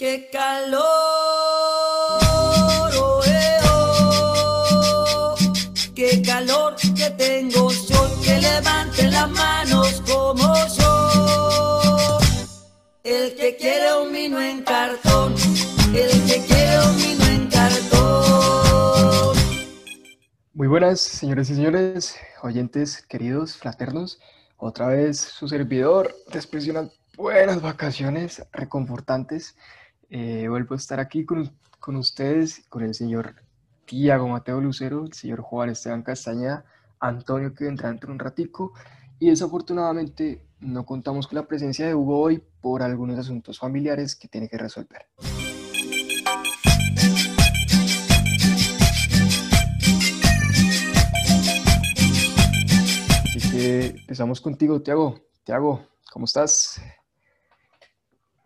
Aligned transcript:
qué 0.00 0.30
calor, 0.32 0.80
oh, 2.96 3.20
eh, 3.26 3.58
oh. 3.70 5.34
qué 5.94 6.22
calor 6.22 6.74
que 6.96 7.10
tengo 7.18 7.70
yo, 7.70 8.10
que 8.24 8.40
levante 8.40 9.10
las 9.10 9.28
manos 9.28 10.02
como 10.10 10.54
yo. 10.78 12.18
El 13.04 13.34
que 13.34 13.56
quiere 13.56 13.92
un 13.92 14.10
vino 14.10 14.40
en 14.40 14.62
cartón, 14.62 15.34
el 15.94 16.10
que 16.26 16.46
quiere 16.46 16.80
un 16.80 16.96
vino 16.96 17.24
en 17.26 17.50
cartón. 17.50 19.36
Muy 20.54 20.66
buenas, 20.66 20.98
señores 20.98 21.50
y 21.50 21.56
señores, 21.56 22.16
oyentes 22.42 23.02
queridos, 23.06 23.58
fraternos. 23.58 24.18
Otra 24.56 24.86
vez 24.86 25.18
su 25.18 25.46
servidor, 25.46 26.16
después 26.32 26.64
de 26.64 26.70
unas 26.70 26.90
buenas 27.18 27.60
vacaciones 27.60 28.42
reconfortantes, 28.50 29.56
eh, 30.10 30.48
vuelvo 30.48 30.74
a 30.74 30.78
estar 30.78 30.98
aquí 30.98 31.24
con, 31.24 31.52
con 31.78 31.96
ustedes, 31.96 32.64
con 32.68 32.82
el 32.82 32.94
señor 32.94 33.36
Tiago 33.86 34.28
Mateo 34.28 34.60
Lucero, 34.60 35.04
el 35.04 35.12
señor 35.12 35.40
Juan 35.40 35.70
Esteban 35.70 36.02
Castañeda, 36.02 36.64
Antonio 36.98 37.54
que 37.54 37.64
vendrá 37.64 37.88
dentro 37.88 38.08
de 38.08 38.14
un 38.14 38.18
ratico, 38.18 38.72
y 39.20 39.30
desafortunadamente 39.30 40.44
no 40.58 40.84
contamos 40.84 41.28
con 41.28 41.36
la 41.36 41.46
presencia 41.46 41.86
de 41.86 41.94
Hugo 41.94 42.20
hoy 42.20 42.42
por 42.60 42.82
algunos 42.82 43.18
asuntos 43.18 43.58
familiares 43.58 44.16
que 44.16 44.28
tiene 44.28 44.48
que 44.48 44.58
resolver. 44.58 45.06
Así 53.24 53.50
que 53.50 53.86
empezamos 53.86 54.40
contigo, 54.40 54.82
Tiago. 54.82 55.20
Tiago, 55.44 55.86
¿cómo 56.12 56.24
estás? 56.24 56.80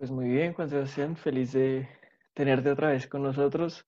Pues 0.05 0.13
muy 0.13 0.29
bien, 0.29 0.53
Juan 0.53 0.69
Sebastián, 0.69 1.17
feliz 1.17 1.55
de 1.55 1.89
tenerte 2.35 2.71
otra 2.71 2.91
vez 2.91 3.07
con 3.09 3.23
nosotros. 3.23 3.87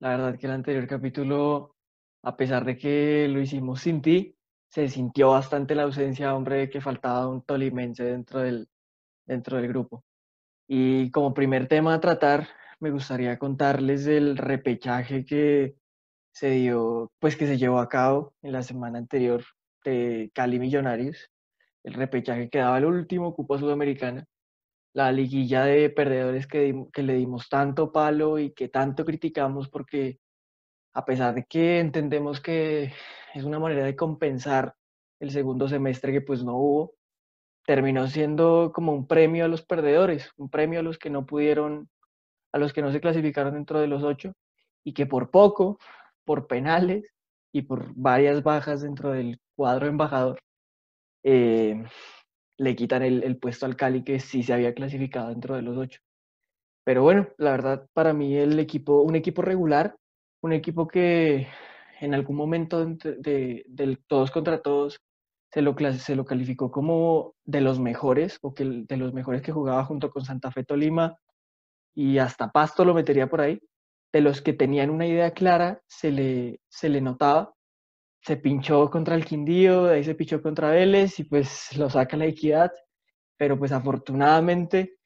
La 0.00 0.08
verdad 0.08 0.36
que 0.36 0.46
el 0.48 0.52
anterior 0.52 0.84
capítulo, 0.88 1.76
a 2.24 2.36
pesar 2.36 2.64
de 2.64 2.76
que 2.76 3.28
lo 3.28 3.40
hicimos 3.40 3.82
sin 3.82 4.02
ti, 4.02 4.36
se 4.68 4.88
sintió 4.88 5.30
bastante 5.30 5.76
la 5.76 5.84
ausencia, 5.84 6.34
hombre, 6.34 6.56
de 6.56 6.70
que 6.70 6.80
faltaba 6.80 7.28
un 7.28 7.42
tolimense 7.42 8.02
dentro 8.02 8.40
del, 8.40 8.68
dentro 9.26 9.56
del 9.58 9.68
grupo. 9.68 10.02
Y 10.66 11.12
como 11.12 11.32
primer 11.32 11.68
tema 11.68 11.94
a 11.94 12.00
tratar, 12.00 12.48
me 12.80 12.90
gustaría 12.90 13.38
contarles 13.38 14.04
del 14.04 14.36
repechaje 14.36 15.24
que 15.24 15.76
se 16.32 16.50
dio, 16.50 17.12
pues 17.20 17.36
que 17.36 17.46
se 17.46 17.58
llevó 17.58 17.78
a 17.78 17.88
cabo 17.88 18.34
en 18.42 18.50
la 18.50 18.64
semana 18.64 18.98
anterior 18.98 19.44
de 19.84 20.32
Cali 20.34 20.58
Millonarios, 20.58 21.30
el 21.84 21.94
repechaje 21.94 22.50
que 22.50 22.58
daba 22.58 22.78
el 22.78 22.86
último 22.86 23.36
cupo 23.36 23.56
sudamericana, 23.56 24.26
la 24.94 25.12
liguilla 25.12 25.64
de 25.64 25.90
perdedores 25.90 26.46
que, 26.46 26.86
que 26.92 27.02
le 27.02 27.14
dimos 27.14 27.48
tanto 27.48 27.92
palo 27.92 28.38
y 28.38 28.52
que 28.52 28.68
tanto 28.68 29.04
criticamos 29.04 29.68
porque 29.68 30.20
a 30.94 31.04
pesar 31.04 31.34
de 31.34 31.44
que 31.44 31.80
entendemos 31.80 32.40
que 32.40 32.92
es 33.34 33.44
una 33.44 33.58
manera 33.58 33.84
de 33.84 33.96
compensar 33.96 34.74
el 35.20 35.30
segundo 35.30 35.68
semestre 35.68 36.12
que 36.12 36.20
pues 36.20 36.44
no 36.44 36.56
hubo, 36.56 36.94
terminó 37.66 38.06
siendo 38.06 38.72
como 38.72 38.92
un 38.92 39.06
premio 39.06 39.44
a 39.44 39.48
los 39.48 39.62
perdedores, 39.62 40.30
un 40.36 40.48
premio 40.48 40.80
a 40.80 40.82
los 40.82 40.98
que 40.98 41.10
no 41.10 41.26
pudieron, 41.26 41.88
a 42.52 42.58
los 42.58 42.72
que 42.72 42.82
no 42.82 42.92
se 42.92 43.00
clasificaron 43.00 43.54
dentro 43.54 43.80
de 43.80 43.88
los 43.88 44.04
ocho 44.04 44.32
y 44.84 44.94
que 44.94 45.06
por 45.06 45.30
poco, 45.30 45.78
por 46.24 46.46
penales 46.46 47.12
y 47.52 47.62
por 47.62 47.92
varias 47.96 48.42
bajas 48.44 48.82
dentro 48.82 49.10
del 49.10 49.40
cuadro 49.56 49.88
embajador, 49.88 50.40
eh, 51.24 51.84
le 52.58 52.76
quitan 52.76 53.02
el, 53.02 53.22
el 53.24 53.38
puesto 53.38 53.66
al 53.66 53.76
Cali 53.76 54.04
que 54.04 54.20
sí 54.20 54.42
se 54.42 54.52
había 54.52 54.74
clasificado 54.74 55.28
dentro 55.30 55.56
de 55.56 55.62
los 55.62 55.76
ocho. 55.76 56.00
Pero 56.84 57.02
bueno, 57.02 57.28
la 57.38 57.52
verdad, 57.52 57.88
para 57.94 58.12
mí 58.12 58.36
el 58.36 58.58
equipo, 58.58 59.02
un 59.02 59.16
equipo 59.16 59.42
regular, 59.42 59.96
un 60.42 60.52
equipo 60.52 60.86
que 60.86 61.48
en 62.00 62.14
algún 62.14 62.36
momento 62.36 62.84
de, 62.84 63.64
del 63.66 63.98
todos 64.06 64.30
contra 64.30 64.60
todos 64.60 65.00
se 65.52 65.62
lo, 65.62 65.74
se 65.92 66.16
lo 66.16 66.24
calificó 66.24 66.70
como 66.70 67.34
de 67.44 67.60
los 67.60 67.80
mejores, 67.80 68.38
o 68.42 68.52
que 68.52 68.64
de 68.64 68.96
los 68.96 69.14
mejores 69.14 69.40
que 69.40 69.52
jugaba 69.52 69.84
junto 69.84 70.10
con 70.10 70.24
Santa 70.24 70.50
Fe 70.50 70.64
Tolima 70.64 71.16
y 71.94 72.18
hasta 72.18 72.50
Pasto 72.50 72.84
lo 72.84 72.92
metería 72.92 73.28
por 73.28 73.40
ahí. 73.40 73.60
De 74.12 74.20
los 74.20 74.42
que 74.42 74.52
tenían 74.52 74.90
una 74.90 75.06
idea 75.06 75.32
clara, 75.32 75.80
se 75.86 76.10
le, 76.10 76.60
se 76.68 76.88
le 76.88 77.00
notaba. 77.00 77.54
Se 78.24 78.36
pinchó 78.36 78.90
contra 78.90 79.14
el 79.14 79.24
Quindío, 79.24 79.84
de 79.84 79.96
ahí 79.96 80.04
se 80.04 80.14
pinchó 80.14 80.40
contra 80.40 80.70
Vélez 80.70 81.18
y 81.20 81.24
pues 81.24 81.76
lo 81.76 81.90
saca 81.90 82.16
la 82.16 82.26
Equidad. 82.26 82.72
Pero 83.36 83.58
pues 83.58 83.72
afortunadamente 83.72 84.98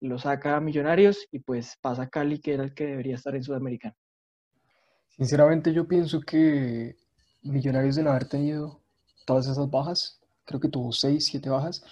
lo 0.00 0.18
saca 0.18 0.60
Millonarios 0.60 1.26
y 1.32 1.38
pues 1.40 1.76
pasa 1.80 2.08
Cali, 2.08 2.40
que 2.40 2.54
era 2.54 2.64
el 2.64 2.74
que 2.74 2.86
debería 2.86 3.14
estar 3.14 3.34
en 3.34 3.42
Sudamericana. 3.42 3.94
Sinceramente 5.08 5.72
yo 5.72 5.88
pienso 5.88 6.20
que 6.20 6.96
Millonarios 7.42 7.96
de 7.96 8.02
no 8.02 8.10
haber 8.10 8.28
tenido 8.28 8.80
todas 9.24 9.46
esas 9.46 9.70
bajas, 9.70 10.20
creo 10.44 10.60
que 10.60 10.68
tuvo 10.68 10.92
seis, 10.92 11.24
siete 11.26 11.48
bajas, 11.48 11.84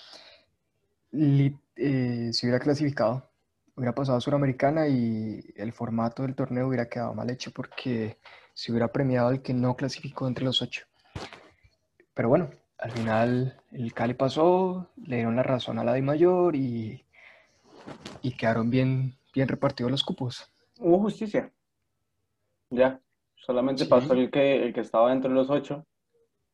li- 1.12 1.56
eh, 1.76 2.30
se 2.32 2.46
hubiera 2.46 2.58
clasificado, 2.58 3.30
hubiera 3.76 3.94
pasado 3.94 4.18
a 4.18 4.20
Suramericana 4.20 4.88
y 4.88 5.40
el 5.56 5.72
formato 5.72 6.22
del 6.22 6.34
torneo 6.34 6.68
hubiera 6.68 6.88
quedado 6.88 7.14
mal 7.14 7.30
hecho 7.30 7.50
porque 7.52 8.18
se 8.56 8.72
hubiera 8.72 8.88
premiado 8.88 9.28
al 9.28 9.42
que 9.42 9.52
no 9.52 9.76
clasificó 9.76 10.26
entre 10.26 10.46
los 10.46 10.62
ocho. 10.62 10.86
Pero 12.14 12.30
bueno, 12.30 12.48
al 12.78 12.90
final 12.90 13.60
el 13.70 13.92
Cali 13.92 14.14
pasó, 14.14 14.88
le 14.96 15.16
dieron 15.16 15.36
la 15.36 15.42
razón 15.42 15.78
a 15.78 15.84
la 15.84 15.92
de 15.92 16.00
mayor 16.00 16.56
y, 16.56 17.04
y 18.22 18.30
quedaron 18.32 18.70
bien, 18.70 19.14
bien 19.34 19.46
repartidos 19.46 19.90
los 19.90 20.02
cupos. 20.02 20.50
Hubo 20.78 20.98
justicia. 21.00 21.52
Ya. 22.70 22.98
Solamente 23.36 23.84
Sí. 23.84 23.90
pasó 23.90 24.14
el 24.14 24.30
que, 24.30 24.64
el 24.64 24.72
que 24.72 24.80
estaba 24.80 25.10
dentro 25.10 25.28
de 25.28 25.36
los 25.36 25.50
ocho. 25.50 25.84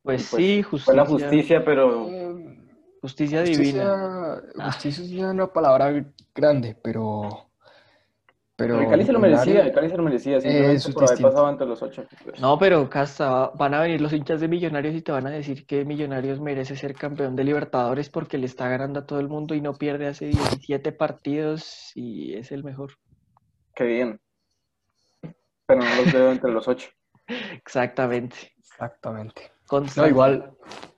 Pues, 0.01 0.29
Pues, 0.29 0.43
sí, 0.43 0.61
Fue 0.61 0.93
la 0.95 1.05
justicia, 1.05 1.29
justicia, 1.29 1.65
pero 1.65 2.09
justicia 3.01 3.41
divina. 3.43 4.41
Justicia, 4.43 4.65
justicia 4.65 5.03
es 5.05 5.33
una 5.33 5.47
palabra 5.47 6.05
grande, 6.35 6.75
pero. 6.83 7.47
Pero 8.55 8.79
el 8.79 8.87
Cali 8.87 9.03
se 9.03 9.11
lo 9.11 9.19
merecía, 9.19 9.61
el 9.61 9.71
Cali 9.71 9.89
se 9.89 9.97
lo 9.97 10.03
merecía, 10.03 10.39
simplemente 10.39 10.75
Eso 10.75 10.89
es 10.89 10.95
por 10.95 11.05
haber 11.05 11.21
pasado 11.21 11.49
entre 11.49 11.67
los 11.67 11.81
ocho. 11.81 12.05
pues. 12.23 12.39
No, 12.39 12.59
pero 12.59 12.87
Casta, 12.87 13.49
van 13.55 13.73
a 13.73 13.81
venir 13.81 13.99
los 13.99 14.13
hinchas 14.13 14.41
de 14.41 14.47
Millonarios 14.47 14.93
y 14.93 15.01
te 15.01 15.11
van 15.11 15.25
a 15.25 15.31
decir 15.31 15.65
que 15.65 15.85
Millonarios 15.85 16.39
merece 16.39 16.75
ser 16.75 16.93
campeón 16.93 17.35
de 17.35 17.43
Libertadores 17.43 18.09
porque 18.09 18.37
le 18.37 18.45
está 18.45 18.69
ganando 18.69 18.99
a 18.99 19.05
todo 19.07 19.19
el 19.19 19.27
mundo 19.27 19.55
y 19.55 19.61
no 19.61 19.73
pierde 19.73 20.07
hace 20.07 20.27
17 20.27 20.91
partidos 20.91 21.91
y 21.95 22.35
es 22.35 22.51
el 22.51 22.63
mejor. 22.63 22.91
Qué 23.73 23.85
bien. 23.85 24.21
Pero 25.65 25.81
no 25.81 25.95
los 25.95 26.13
veo 26.13 26.31
entre 26.31 26.51
los 26.51 26.67
ocho. 26.67 26.89
Exactamente. 27.27 28.53
Exactamente. 28.59 29.51
No, 29.97 30.07
igual, 30.07 30.55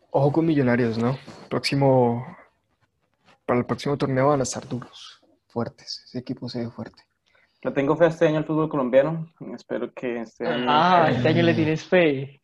ojo 0.09 0.31
con 0.33 0.45
Millonarios, 0.45 0.97
¿no? 0.97 1.17
Próximo. 1.49 2.25
Para 3.45 3.59
el 3.59 3.65
próximo 3.65 3.95
torneo 3.95 4.27
van 4.27 4.41
a 4.41 4.43
estar 4.43 4.67
duros, 4.67 5.21
fuertes. 5.47 6.03
Ese 6.05 6.19
equipo 6.19 6.49
se 6.49 6.59
ve 6.59 6.69
fuerte. 6.69 7.03
Le 7.65 7.71
tengo 7.71 7.95
fe 7.97 8.05
este 8.05 8.27
año 8.27 8.37
al 8.37 8.45
fútbol 8.45 8.69
colombiano. 8.69 9.27
Espero 9.55 9.91
que 9.91 10.19
este 10.21 10.45
año. 10.47 10.65
Ah, 10.69 11.07
este 11.09 11.29
año 11.29 11.41
le 11.41 11.53
tienes 11.55 11.83
fe. 11.83 12.39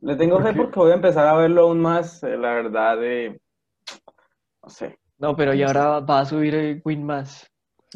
Le 0.00 0.16
tengo 0.16 0.36
¿Por 0.36 0.46
fe 0.46 0.52
qué? 0.54 0.56
porque 0.62 0.80
voy 0.80 0.90
a 0.92 0.94
empezar 0.94 1.26
a 1.26 1.34
verlo 1.34 1.64
aún 1.64 1.80
más. 1.80 2.22
eh, 2.22 2.38
La 2.38 2.54
verdad, 2.54 2.96
de. 2.98 3.38
No 4.62 4.70
sé. 4.70 4.98
No, 5.18 5.36
pero 5.36 5.52
y 5.52 5.62
ahora 5.62 6.00
va 6.00 6.20
a 6.20 6.24
subir 6.24 6.54
el 6.54 6.80
win 6.86 7.04
más. 7.04 7.46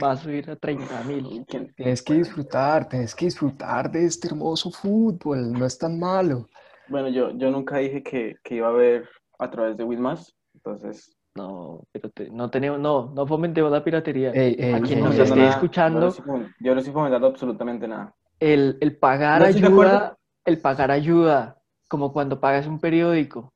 Va 0.03 0.11
a 0.13 0.17
subir 0.17 0.51
a 0.51 0.57
30 0.57 1.03
mil. 1.05 1.47
Tienes 1.77 2.03
que 2.03 2.13
disfrutar, 2.15 2.89
tienes 2.91 3.15
que 3.15 3.25
disfrutar 3.25 3.91
de 3.91 4.05
este 4.05 4.29
hermoso 4.29 4.71
fútbol, 4.71 5.51
no 5.53 5.65
es 5.65 5.79
tan 5.79 5.99
malo. 5.99 6.47
Bueno, 6.89 7.09
yo, 7.09 7.31
yo 7.39 7.51
nunca 7.51 7.79
dije 7.79 8.03
que, 8.03 8.37
que 8.45 8.57
iba 8.57 8.69
a 8.69 8.73
ver 8.73 9.09
a 9.39 9.51
través 9.51 9.79
de 9.79 9.85
Winmas. 9.85 10.35
Entonces. 10.53 11.17
No, 11.37 11.83
pero 11.91 12.11
te- 12.11 12.31
no 12.31 12.49
tenemos, 12.49 12.79
no, 12.79 13.11
no 13.13 13.27
fomentemos 13.27 13.71
la 13.73 13.83
piratería. 13.83 14.31
Ey, 14.31 14.55
ey, 14.59 14.73
A 14.75 14.81
quien 14.81 15.01
no 15.01 15.07
nos 15.07 15.19
esté 15.19 15.35
nada- 15.37 15.51
escuchando. 15.51 15.99
Yo 16.01 16.05
no 16.07 16.09
estoy 16.11 16.25
fom- 16.25 16.55
yo 16.61 16.73
no 16.75 16.79
estoy 16.81 16.93
fomentando 16.95 17.27
absolutamente 17.27 17.89
nada. 17.89 18.15
El, 18.39 18.79
el 18.81 18.97
pagar 18.97 19.41
No 19.41 19.47
ayuda, 19.49 20.17
el 20.45 20.59
pagar 20.61 20.91
ayuda, 20.93 21.61
como 21.89 22.13
cuando 22.13 22.39
pagas 22.39 22.67
un 22.69 22.79
periódico. 22.79 23.53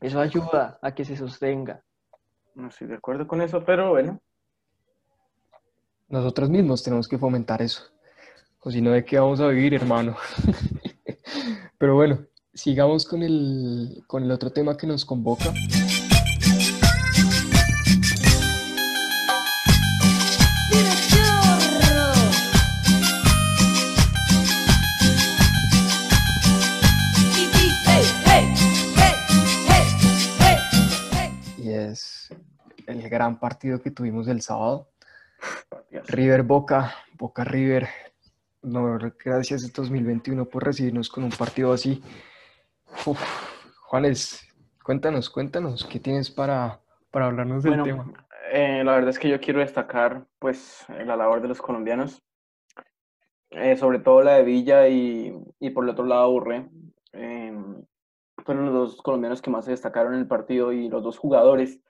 Eso 0.00 0.20
ayuda 0.20 0.78
a 0.82 0.92
que 0.92 1.04
se 1.04 1.16
sostenga. 1.16 1.82
No 2.56 2.68
estoy 2.68 2.88
de 2.88 2.94
acuerdo 2.96 3.26
con 3.28 3.40
eso, 3.40 3.64
pero 3.64 3.90
bueno. 3.90 4.20
Nosotros 6.08 6.50
mismos 6.50 6.82
tenemos 6.82 7.06
que 7.08 7.18
fomentar 7.18 7.62
eso. 7.62 7.84
O 8.60 8.70
si 8.70 8.80
no, 8.80 8.90
¿de 8.90 9.04
qué 9.04 9.18
vamos 9.18 9.40
a 9.40 9.48
vivir, 9.48 9.74
hermano? 9.74 10.16
Pero 11.78 11.94
bueno, 11.96 12.20
sigamos 12.54 13.04
con 13.06 13.22
el, 13.22 14.02
con 14.06 14.22
el 14.22 14.30
otro 14.30 14.50
tema 14.50 14.76
que 14.76 14.86
nos 14.86 15.04
convoca. 15.04 15.52
Gran 33.14 33.38
partido 33.38 33.80
que 33.80 33.90
tuvimos 33.90 34.28
el 34.28 34.42
sábado. 34.42 34.90
River 36.08 36.42
Boca, 36.42 36.94
Boca 37.16 37.44
River. 37.44 37.88
No, 38.62 38.98
gracias 39.24 39.62
este 39.62 39.80
2021 39.82 40.44
por 40.46 40.64
recibirnos 40.64 41.08
con 41.08 41.24
un 41.24 41.30
partido 41.30 41.72
así. 41.72 42.02
Uf, 43.06 43.20
Juanes, 43.82 44.40
cuéntanos, 44.82 45.30
cuéntanos, 45.30 45.84
¿qué 45.84 46.00
tienes 46.00 46.30
para, 46.30 46.80
para 47.10 47.26
hablarnos 47.26 47.62
del 47.62 47.80
Bueno, 47.80 47.84
tema? 47.84 48.26
eh, 48.52 48.82
la 48.84 48.92
verdad 48.92 49.10
es 49.10 49.18
que 49.18 49.28
yo 49.28 49.40
quiero 49.40 49.60
destacar 49.60 50.26
pues 50.38 50.84
la 50.88 51.16
labor 51.16 51.42
de 51.42 51.48
los 51.48 51.60
colombianos, 51.60 52.22
eh, 53.50 53.76
sobre 53.76 53.98
todo 53.98 54.22
la 54.22 54.34
de 54.34 54.44
Villa 54.44 54.88
y, 54.88 55.34
y 55.60 55.70
por 55.70 55.84
el 55.84 55.90
otro 55.90 56.04
lado 56.06 56.30
Urre. 56.30 56.68
Eh, 57.12 57.52
fueron 58.44 58.66
los 58.66 58.74
dos 58.74 59.02
colombianos 59.02 59.40
que 59.42 59.50
más 59.50 59.64
se 59.64 59.70
destacaron 59.72 60.14
en 60.14 60.20
el 60.20 60.26
partido 60.26 60.72
y 60.72 60.88
los 60.88 61.02
dos 61.02 61.18
jugadores 61.18 61.80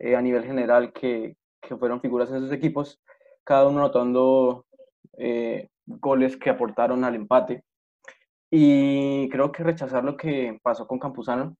eh, 0.00 0.16
a 0.16 0.22
nivel 0.22 0.44
general 0.44 0.92
que, 0.92 1.36
que 1.60 1.76
fueron 1.76 2.00
figuras 2.00 2.30
en 2.30 2.40
sus 2.40 2.52
equipos, 2.52 3.00
cada 3.44 3.68
uno 3.68 3.80
anotando 3.80 4.66
eh, 5.18 5.68
goles 5.86 6.36
que 6.36 6.50
aportaron 6.50 7.04
al 7.04 7.14
empate. 7.14 7.62
Y 8.50 9.28
creo 9.28 9.52
que 9.52 9.62
rechazar 9.62 10.02
lo 10.02 10.16
que 10.16 10.58
pasó 10.62 10.86
con 10.86 10.98
Campuzano, 10.98 11.56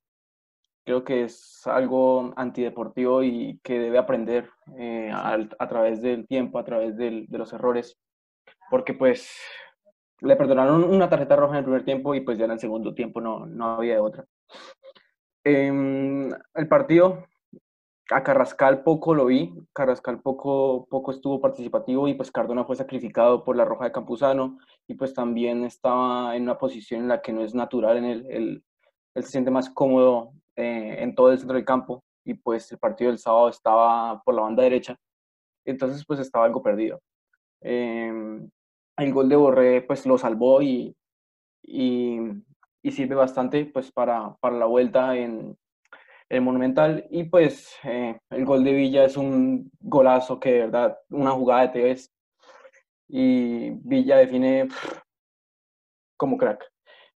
creo 0.85 1.05
que 1.05 1.23
es 1.25 1.65
algo 1.67 2.33
antideportivo 2.37 3.23
y 3.23 3.61
que 3.63 3.79
debe 3.79 3.99
aprender 3.99 4.51
eh, 4.77 5.11
a, 5.13 5.69
través 5.69 6.03
del 6.03 6.27
tiempo, 6.27 6.59
a 6.59 6.65
través 6.65 6.97
del- 6.97 7.27
de 7.29 7.39
los 7.39 7.53
errores, 7.53 7.97
porque 8.71 8.95
pues 8.95 9.31
le 10.21 10.37
perdonaron 10.37 10.83
una 10.85 11.09
tarjeta 11.09 11.37
roja 11.37 11.53
en 11.55 11.59
el 11.59 11.65
primer 11.65 11.85
tiempo 11.85 12.15
y 12.15 12.23
pues 12.23 12.39
ya 12.39 12.47
en 12.47 12.53
el 12.53 12.59
segundo 12.61 12.93
tiempo 12.95 13.21
no, 13.21 13.47
no 13.47 13.77
había 13.77 14.03
otra. 14.03 14.25
Em, 15.45 16.31
el 16.55 16.69
partido, 16.69 17.25
a 18.11 18.23
Carrascal 18.25 18.83
poco 18.83 19.15
lo 19.15 19.27
vi, 19.27 19.55
Carrascal 19.73 20.21
poco, 20.21 20.87
poco 20.91 21.13
estuvo 21.13 21.41
participativo 21.41 22.09
y 22.09 22.15
pues 22.15 22.33
Cardona 22.33 22.65
fue 22.65 22.77
sacrificado 22.77 23.45
por 23.45 23.57
la 23.57 23.65
roja 23.65 23.85
de 23.85 23.93
Campuzano 23.93 24.59
y 24.89 24.95
pues 24.95 25.15
también 25.15 25.65
estaba 25.65 26.35
en 26.37 26.43
una 26.43 26.59
posición 26.59 27.03
en 27.03 27.09
la 27.09 27.23
que 27.23 27.33
no 27.33 27.43
es 27.43 27.55
natural 27.55 27.99
en 27.99 28.05
él, 28.05 28.27
él, 28.29 28.65
él 29.15 29.23
se 29.23 29.31
siente 29.31 29.51
más 29.51 29.71
cómodo 29.71 30.33
eh, 30.57 30.97
en 30.99 31.15
todo 31.15 31.31
el 31.31 31.39
centro 31.39 31.55
del 31.57 31.65
campo 31.65 32.03
y 32.25 32.35
pues 32.35 32.71
el 32.73 32.79
partido 32.79 33.11
del 33.11 33.19
sábado 33.19 33.49
estaba 33.49 34.21
por 34.23 34.35
la 34.35 34.43
banda 34.43 34.63
derecha, 34.65 34.97
entonces 35.65 36.05
pues 36.05 36.19
estaba 36.19 36.45
algo 36.45 36.63
perdido. 36.63 37.01
Em, 37.61 38.51
el 38.97 39.13
gol 39.13 39.29
de 39.29 39.37
Borré 39.37 39.83
pues 39.83 40.05
lo 40.05 40.19
salvó 40.19 40.63
y, 40.63 40.97
y, 41.63 42.19
y 42.83 42.91
sirve 42.91 43.15
bastante 43.15 43.67
pues 43.67 43.93
para, 43.93 44.35
para 44.41 44.57
la 44.57 44.67
vuelta 44.67 45.17
en 45.17 45.57
el 46.31 46.43
Monumental 46.43 47.07
y 47.11 47.25
pues 47.25 47.77
eh, 47.83 48.19
el 48.31 48.45
gol 48.45 48.63
de 48.63 48.73
Villa 48.73 49.05
es 49.05 49.17
un 49.17 49.71
golazo 49.81 50.39
que 50.39 50.53
de 50.53 50.59
verdad, 50.61 50.99
una 51.11 51.33
jugada 51.33 51.63
de 51.63 51.69
Tevez 51.69 52.11
y 53.09 53.71
Villa 53.71 54.17
define 54.17 54.67
pff, 54.67 55.01
como 56.17 56.39
crack. 56.39 56.65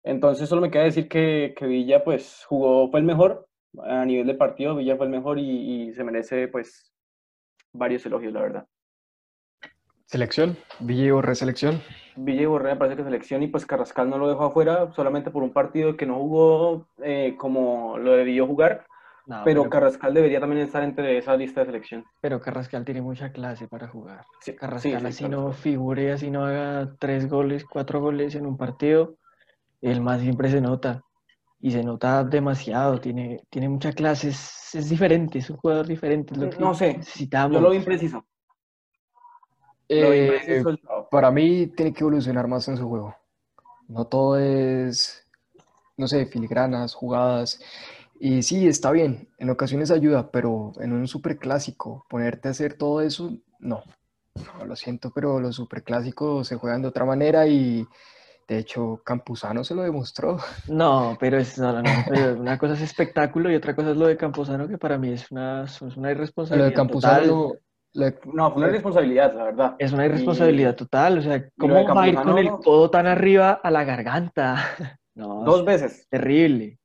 Entonces 0.03 0.47
solo 0.47 0.61
me 0.61 0.71
queda 0.71 0.83
decir 0.83 1.09
que, 1.09 1.53
que 1.57 1.67
Villa 1.67 2.03
pues 2.03 2.45
jugó, 2.47 2.89
fue 2.89 3.01
el 3.01 3.05
mejor 3.05 3.47
a 3.83 4.05
nivel 4.05 4.27
de 4.27 4.33
partido, 4.33 4.75
Villa 4.75 4.95
fue 4.95 5.05
el 5.05 5.11
mejor 5.11 5.37
y, 5.37 5.89
y 5.89 5.93
se 5.93 6.03
merece 6.05 6.47
pues 6.47 6.93
varios 7.73 8.05
elogios, 8.05 8.33
la 8.33 8.41
verdad. 8.41 8.67
Selección, 10.05 10.57
Villa 10.79 11.03
y 11.03 11.11
Borré 11.11 11.35
selección. 11.35 11.81
Villa 12.15 12.43
y 12.43 12.45
Borré 12.45 12.71
me 12.71 12.77
parece 12.77 12.97
que 12.97 13.03
selección 13.03 13.43
y 13.43 13.47
pues 13.47 13.65
Carrascal 13.65 14.09
no 14.09 14.17
lo 14.17 14.29
dejó 14.29 14.45
afuera 14.45 14.91
solamente 14.93 15.31
por 15.31 15.43
un 15.43 15.51
partido 15.51 15.97
que 15.97 16.05
no 16.05 16.15
jugó 16.15 16.87
eh, 17.03 17.35
como 17.37 17.97
lo 17.97 18.13
debió 18.13 18.47
jugar, 18.47 18.85
No, 19.27 19.41
pero 19.43 19.61
pero, 19.61 19.69
Carrascal 19.69 20.13
debería 20.13 20.39
también 20.39 20.63
estar 20.63 20.83
entre 20.83 21.17
esa 21.17 21.35
lista 21.37 21.61
de 21.61 21.67
selección. 21.67 22.05
pero 22.19 22.39
Carrascal 22.41 22.83
tiene 22.83 23.01
mucha 23.01 23.31
clase 23.31 23.67
para 23.67 23.87
jugar. 23.87 24.25
Sí, 24.41 24.55
Carrascal 24.55 24.91
sí, 24.93 24.99
sí, 24.99 25.05
así 25.07 25.29
no 25.29 25.51
figure, 25.51 26.11
así 26.11 26.31
no 26.31 26.45
haga 26.45 26.95
tres 26.99 27.29
goles, 27.29 27.65
cuatro 27.65 28.01
goles 28.01 28.35
en 28.35 28.45
un 28.45 28.57
partido, 28.57 29.15
el 29.81 30.01
más 30.01 30.21
siempre 30.21 30.49
se 30.49 30.59
nota. 30.61 31.03
Y 31.59 31.71
se 31.71 31.83
nota 31.83 32.23
demasiado, 32.23 32.99
tiene, 32.99 33.43
tiene 33.51 33.69
mucha 33.69 33.93
clase, 33.93 34.29
es, 34.29 34.73
es 34.73 34.89
diferente, 34.89 35.37
es 35.37 35.49
un 35.51 35.57
jugador 35.57 35.85
diferente, 35.85 36.33
es 36.33 36.39
lo 36.39 36.49
que 36.49 36.57
No 36.57 36.73
sé, 36.73 36.97
necesitamos. 36.97 37.53
Yo 37.53 37.61
lo 37.61 37.69
vi 37.69 37.77
impreciso. 37.77 38.25
Lo 39.89 40.09
vi 40.09 40.17
Eh, 40.17 40.25
impreciso 40.25 40.69
el 40.69 40.79
sábado. 40.81 41.07
para 41.11 41.29
mí 41.29 41.67
tiene 41.67 41.93
que 41.93 41.99
evolucionar 41.99 42.47
más 42.47 42.67
en 42.67 42.77
su 42.77 42.89
juego. 42.89 43.15
No 43.87 44.05
todo 44.05 44.39
es, 44.39 45.27
no 45.97 46.07
sé, 46.07 46.25
filigranas, 46.25 46.95
jugadas. 46.95 47.59
Y 48.23 48.43
sí, 48.43 48.67
está 48.67 48.91
bien, 48.91 49.29
en 49.39 49.49
ocasiones 49.49 49.89
ayuda, 49.89 50.29
pero 50.29 50.73
en 50.79 50.93
un 50.93 51.07
superclásico, 51.07 52.05
ponerte 52.07 52.49
a 52.49 52.51
hacer 52.51 52.75
todo 52.75 53.01
eso, 53.01 53.31
no. 53.57 53.81
No, 54.59 54.65
lo 54.65 54.75
siento, 54.75 55.09
pero 55.09 55.39
los 55.39 55.55
superclásicos 55.55 56.47
se 56.47 56.55
juegan 56.55 56.83
de 56.83 56.87
otra 56.89 57.03
manera 57.03 57.47
y 57.47 57.83
de 58.47 58.59
hecho 58.59 59.01
Campuzano 59.03 59.63
se 59.63 59.73
lo 59.73 59.81
demostró. 59.81 60.37
No, 60.71 61.17
pero 61.19 61.39
es, 61.39 61.57
no, 61.57 61.73
no, 61.73 61.81
no, 61.81 62.05
pero 62.07 62.39
una 62.39 62.59
cosa 62.59 62.75
es 62.75 62.81
espectáculo 62.81 63.51
y 63.51 63.55
otra 63.55 63.75
cosa 63.75 63.89
es 63.89 63.97
lo 63.97 64.05
de 64.05 64.17
Campuzano, 64.17 64.67
que 64.67 64.77
para 64.77 64.99
mí 64.99 65.13
es 65.13 65.31
una, 65.31 65.63
es 65.63 65.81
una 65.81 65.95
Lo 65.95 66.05
de 66.05 66.11
irresponsabilidad 66.11 66.73
Campuzano, 66.75 67.43
total. 67.43 67.59
de- 67.95 68.19
No, 68.35 68.51
fue 68.51 68.61
una 68.61 68.71
responsabilidad, 68.71 69.33
la 69.33 69.43
verdad. 69.45 69.75
Es 69.79 69.93
una 69.93 70.05
irresponsabilidad 70.05 70.73
Y 70.73 70.75
total, 70.75 71.17
o 71.17 71.21
sea, 71.23 71.43
¿cómo 71.57 71.73
va 71.87 72.03
a 72.03 72.07
ir 72.07 72.15
con 72.21 72.37
el 72.37 72.51
codo 72.51 72.91
tan 72.91 73.07
arriba 73.07 73.53
a 73.53 73.71
la 73.71 73.83
garganta? 73.83 74.55
No, 75.13 75.43
Dos 75.43 75.65
veces. 75.65 76.07
terrible. 76.09 76.77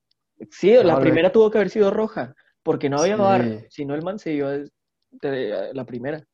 Sí, 0.50 0.72
No, 0.74 0.82
la 0.82 1.00
primera 1.00 1.32
tuvo 1.32 1.50
que 1.50 1.58
haber 1.58 1.70
sido 1.70 1.90
roja, 1.90 2.34
porque 2.62 2.90
no 2.90 2.98
había 2.98 3.16
Sí. 3.16 3.22
VAR, 3.22 3.66
si 3.70 3.84
no 3.84 3.94
el 3.94 4.02
man 4.02 4.18
se 4.18 4.32
iba 4.32 4.50
de- 4.50 4.70
de- 5.10 5.74
la 5.74 5.84
primera. 5.84 6.26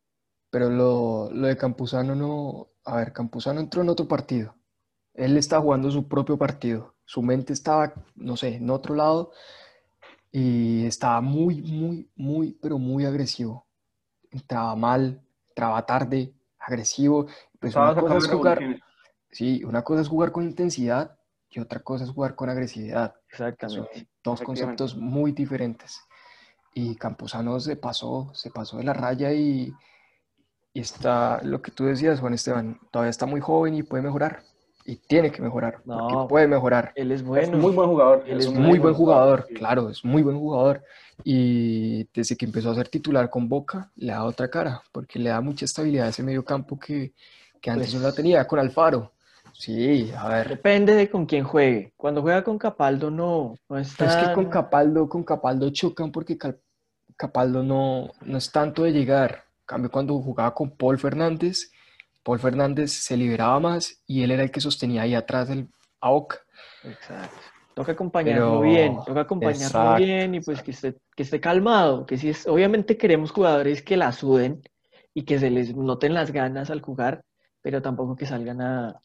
Pero 0.51 0.69
lo, 0.71 1.31
lo 1.33 1.47
de 1.47 1.57
Campuzano 1.57 2.15
no. 2.15 2.69
A 2.85 2.97
ver, 2.97 3.13
Campuzano 3.13 3.61
entró 3.61 3.83
en 3.83 3.89
otro 3.89 4.09
partido. 4.09 4.55
Él 5.15 5.37
estaba 5.37 5.63
jugando 5.63 5.91
su 5.91 6.09
propio 6.09 6.37
partido. 6.37 6.95
Su 7.05 7.23
mente 7.23 7.53
estaba, 7.53 7.95
no 8.17 8.37
sé, 8.37 8.57
en 8.57 8.71
otro 8.71 8.95
lado 8.95 9.33
y 10.31 10.85
estaba 10.87 11.21
muy, 11.21 11.63
muy, 11.63 12.11
muy, 12.17 12.59
pero 12.61 12.79
muy 12.79 13.05
agresivo. 13.05 13.67
Entraba 14.31 14.75
mal, 14.77 15.21
entraba 15.49 15.85
tarde, 15.85 16.35
agresivo. 16.59 17.27
Pues 17.61 17.77
una 17.77 17.95
cosa 17.95 18.17
es 18.19 18.29
jugar, 18.29 18.61
sí, 19.31 19.63
una 19.65 19.83
cosa 19.83 20.03
es 20.03 20.09
jugar 20.09 20.33
con 20.33 20.45
intensidad 20.45 21.19
y 21.53 21.61
otra 21.61 21.81
cosa 21.81 22.05
es 22.05 22.11
jugar 22.11 22.35
con 22.35 22.49
agresividad. 22.51 23.13
Son 23.15 23.49
Exactamente. 23.49 23.83
dos 24.25 24.41
Efectivamente. 24.41 24.45
conceptos 24.45 24.97
muy 24.97 25.33
diferentes. 25.33 26.01
Y 26.75 26.95
Campuzano 26.97 27.61
se 27.61 27.77
pasó, 27.77 28.31
se 28.35 28.51
pasó 28.51 28.79
de 28.79 28.85
la 28.85 28.95
raya 28.95 29.33
y, 29.33 29.73
y 30.73 30.81
está, 30.81 31.41
lo 31.43 31.61
que 31.61 31.71
tú 31.71 31.85
decías, 31.85 32.21
Juan 32.21 32.33
Esteban, 32.35 32.81
todavía 32.91 33.11
está 33.11 33.27
muy 33.27 33.41
joven 33.41 33.75
y 33.75 33.83
puede 33.83 34.03
mejorar. 34.03 34.43
Y 34.85 34.97
tiene 34.97 35.31
que 35.31 35.43
mejorar, 35.43 35.81
porque 35.85 36.13
No, 36.15 36.27
puede 36.27 36.49
mejorar. 36.49 36.93
Él 36.97 37.13
es 37.13 37.21
Es 37.21 37.27
bueno. 37.27 37.53
un 37.57 37.61
muy 37.61 37.73
buen 37.73 37.89
jugador. 37.89 38.25
Él 38.27 38.39
Es 38.41 38.47
es 38.47 38.53
muy 38.53 38.79
buen 38.81 38.95
jugador, 38.95 39.45
sí. 39.47 39.55
claro, 39.55 39.89
es 39.91 40.05
muy 40.05 40.23
buen 40.23 40.39
jugador. 40.39 40.83
Y 41.23 42.05
desde 42.13 42.37
que 42.37 42.47
empezó 42.47 42.71
a 42.71 42.75
ser 42.75 42.89
titular 42.89 43.31
con 43.31 43.49
Boca, 43.49 43.93
le 43.97 44.13
da 44.13 44.25
otra 44.25 44.49
cara, 44.49 44.83
porque 44.91 45.19
le 45.21 45.31
da 45.31 45.41
mucha 45.41 45.67
estabilidad 45.67 46.07
a 46.07 46.11
ese 46.11 46.23
medio 46.25 46.45
campo 46.45 46.79
que, 46.81 47.13
que 47.61 47.71
antes 47.71 47.95
no 47.95 48.01
la 48.01 48.07
Pues- 48.07 48.17
tenía 48.17 48.45
con 48.47 48.59
Alfaro. 48.59 49.13
Sí, 49.53 50.11
a 50.17 50.29
ver. 50.29 50.49
Depende 50.49 50.95
de 50.95 51.11
con 51.11 51.27
quién 51.27 51.45
juegue. 51.45 51.93
Cuando 51.97 52.23
juega 52.23 52.43
con 52.43 52.59
Capaldo, 52.59 53.11
no, 53.11 53.55
no 53.69 53.79
es 53.79 53.99
es 54.01 54.17
que 54.17 54.33
con 54.35 54.47
Capaldo, 54.47 55.09
con 55.09 55.23
Capaldo 55.25 55.71
chocan 55.71 56.11
porque 56.11 56.37
Cal- 56.39 56.61
Capaldo 57.17 57.63
no, 57.63 58.11
no 58.23 58.39
es 58.39 58.51
tanto 58.51 58.83
de 58.85 58.93
llegar. 58.93 59.45
En 59.61 59.67
cambio, 59.67 59.91
cuando 59.91 60.19
jugaba 60.21 60.55
con 60.55 60.71
Paul 60.77 60.99
Fernández, 60.99 61.71
Paul 62.23 62.39
Fernández 62.41 62.93
se 62.93 63.17
liberaba 63.17 63.61
más 63.61 64.03
y 64.07 64.23
él 64.23 64.31
era 64.33 64.43
el 64.43 64.51
que 64.51 64.61
sostenía 64.61 65.03
ahí 65.03 65.15
atrás 65.15 65.51
el 65.51 65.69
a 66.01 66.11
Boca. 66.11 66.39
Exacto. 66.85 67.37
Toca 67.75 67.93
acompañarlo 67.93 68.61
Pero- 68.61 68.61
bien, 68.61 68.97
toca 69.07 69.21
acompañarlo 69.23 69.65
exacto, 69.65 70.05
bien 70.05 70.35
y 70.35 70.41
pues 70.41 70.63
que 70.63 70.73
esté, 70.73 70.97
que 71.17 71.23
esté 71.23 71.41
calmado, 71.41 72.05
que 72.05 72.19
si 72.19 72.29
es, 72.29 72.47
obviamente 72.47 72.99
queremos 72.99 73.31
jugadores 73.31 73.83
que 73.83 73.97
la 73.97 74.13
suden 74.13 74.61
y 75.15 75.23
que 75.25 75.39
se 75.39 75.49
les 75.51 75.75
noten 75.75 76.13
las 76.13 76.33
ganas 76.33 76.69
al 76.71 76.83
jugar, 76.83 77.25
pero 77.63 77.81
tampoco 77.81 78.15
que 78.15 78.27
salgan 78.27 78.61
a, 78.61 79.01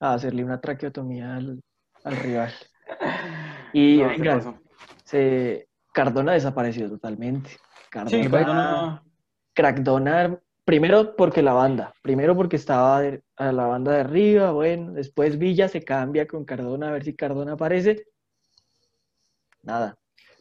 a 0.00 0.14
hacerle 0.14 0.44
una 0.44 0.60
traqueotomía 0.60 1.36
al, 1.36 1.60
al 2.04 2.16
rival. 2.16 2.52
Y 3.72 3.98
No, 3.98 4.08
¿qué 4.08 4.16
venga, 4.18 4.60
se, 5.04 5.68
Cardona 5.92 6.32
desapareció 6.32 6.88
totalmente. 6.88 7.50
Sí, 7.50 7.58
Cardona, 7.88 9.02
Crackdona, 9.54 10.40
primero 10.64 11.14
porque 11.14 11.40
la 11.42 11.52
banda, 11.52 11.92
primero 12.02 12.34
porque 12.34 12.56
estaba 12.56 13.00
de- 13.00 13.22
a 13.36 13.52
la 13.52 13.66
banda 13.66 13.92
de 13.92 14.00
arriba, 14.00 14.50
bueno, 14.52 14.92
después 14.92 15.38
Villa 15.38 15.68
se 15.68 15.84
cambia 15.84 16.26
con 16.26 16.44
Cardona 16.44 16.88
a 16.88 16.92
ver 16.92 17.04
si 17.04 17.14
Cardona 17.14 17.52
aparece. 17.52 18.06
Nada, 19.62 19.96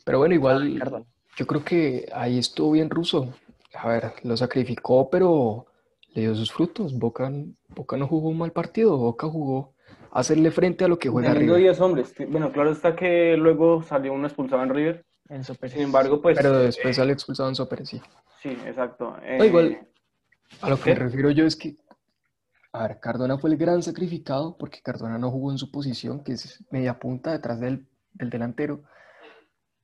Pero 0.06 0.20
bueno, 0.20 0.34
igual 0.34 0.80
Cardona. 0.80 1.06
yo 1.38 1.46
creo 1.46 1.64
que 1.64 2.10
ahí 2.14 2.40
estuvo 2.40 2.72
bien 2.72 2.90
Russo. 2.90 3.34
A 3.76 3.88
ver, 3.90 4.14
lo 4.24 4.36
sacrificó, 4.36 5.10
pero 5.10 5.68
le 6.14 6.22
dio 6.22 6.36
sus 6.36 6.52
frutos. 6.52 6.98
Boca, 6.98 7.32
Boca 7.70 7.98
no 7.98 8.08
jugó 8.08 8.30
un 8.30 8.38
mal 8.38 8.52
partido, 8.52 8.98
Boca 8.98 9.28
jugó 9.28 9.74
a 10.12 10.20
hacerle 10.20 10.52
frente 10.52 10.86
a 10.86 10.88
lo 10.88 10.98
que 11.00 11.10
juega 11.10 11.34
River. 11.34 11.58
10 11.58 11.82
hombres. 11.82 12.14
Bueno, 12.30 12.52
claro 12.52 12.72
está 12.72 12.96
que 12.96 13.36
luego 13.38 13.84
salió 13.84 14.14
uno 14.14 14.28
expulsado 14.28 14.64
en 14.64 14.70
River. 14.70 15.06
Enzo 15.30 15.54
Pérez. 15.56 15.74
Sin 15.74 15.84
embargo, 15.84 16.22
pues. 16.22 16.38
Pero 16.38 16.58
después 16.58 16.96
sale 16.96 17.14
expulsado 17.14 17.50
en 17.50 17.56
Soper, 17.56 17.86
sí. 17.86 18.02
Sí, 18.42 18.50
exacto. 18.66 19.16
No, 19.38 19.46
igual, 19.46 19.72
Eh, 19.74 19.88
A 20.62 20.70
lo 20.70 20.80
que 20.80 20.92
me 20.92 20.96
refiero 20.96 21.30
yo 21.30 21.46
es 21.46 21.56
que, 21.56 21.76
a 22.74 22.88
ver, 22.88 23.00
Cardona 23.00 23.38
fue 23.38 23.52
el 23.52 23.58
gran 23.58 23.84
sacrificado 23.84 24.58
porque 24.58 24.82
Cardona 24.82 25.20
no 25.20 25.30
jugó 25.30 25.52
en 25.52 25.60
su 25.60 25.70
posición, 25.70 26.24
que 26.24 26.32
es 26.34 26.64
media 26.72 26.98
punta 26.98 27.32
detrás 27.32 27.60
del, 27.60 27.86
del 28.14 28.30
delantero, 28.32 28.82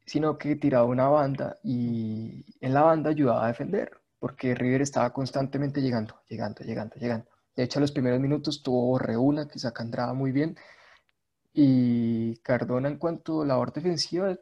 sino 0.05 0.37
que 0.39 0.55
tiraba 0.55 0.85
una 0.85 1.09
banda 1.09 1.57
y 1.63 2.43
en 2.61 2.73
la 2.73 2.81
banda 2.81 3.11
ayudaba 3.11 3.45
a 3.45 3.47
defender, 3.49 3.91
porque 4.25 4.55
River 4.55 4.81
estaba 4.81 5.13
constantemente 5.13 5.83
llegando, 5.83 6.15
llegando, 6.27 6.63
llegando, 6.63 6.95
llegando. 6.95 7.27
De 7.55 7.61
hecho, 7.61 7.77
a 7.77 7.81
los 7.81 7.91
primeros 7.91 8.19
minutos 8.19 8.63
tuvo 8.63 8.97
reúna 8.97 9.47
que 9.47 9.59
saca 9.59 9.83
Andrada 9.83 10.13
muy 10.15 10.31
bien. 10.31 10.57
Y 11.53 12.35
Cardona, 12.37 12.89
en 12.89 12.97
cuanto 12.97 13.43
a 13.43 13.45
labor 13.45 13.71
defensiva, 13.71 14.35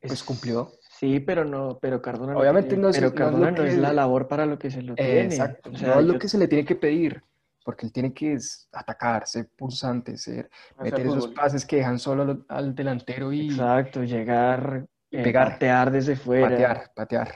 pues 0.00 0.12
Es- 0.20 0.22
cumplió. 0.22 0.70
Sí, 0.88 1.18
pero 1.18 1.44
no, 1.44 1.80
pero 1.82 2.00
Cardona 2.00 2.36
Obviamente 2.36 2.76
no 2.76 2.90
es- 2.90 2.96
pero 2.96 3.12
Cardona 3.12 3.50
no 3.50 3.64
la 3.64 3.92
labor 3.92 4.28
para 4.28 4.46
lo 4.46 4.56
que 4.56 4.70
se 4.70 4.82
lo 4.82 4.94
tiene. 4.94 5.22
Exacto, 5.24 5.70
O 5.70 5.76
sea, 5.76 5.94
no 5.94 6.00
es 6.00 6.06
lo 6.06 6.16
que 6.20 6.28
se 6.28 6.38
le 6.38 6.46
tiene 6.46 6.64
que 6.64 6.76
pedir, 6.76 7.24
porque 7.64 7.86
él 7.86 7.92
tiene 7.92 8.14
que 8.14 8.38
atacar, 8.70 9.26
ser 9.26 9.48
pulsante, 9.48 10.16
ser, 10.16 10.48
meter 10.78 11.06
esos 11.08 11.26
pases 11.32 11.66
que 11.66 11.78
dejan 11.78 11.98
solo 11.98 12.22
al, 12.22 12.44
al 12.46 12.72
delantero 12.76 13.32
y 13.32 13.48
Exacto, 13.48 14.04
llegar, 14.04 14.86
eh, 15.10 15.24
pegar. 15.24 15.54
patear 15.54 15.90
desde 15.90 16.14
fuera. 16.14 16.48
patear, 16.50 16.92
patear. 16.94 17.34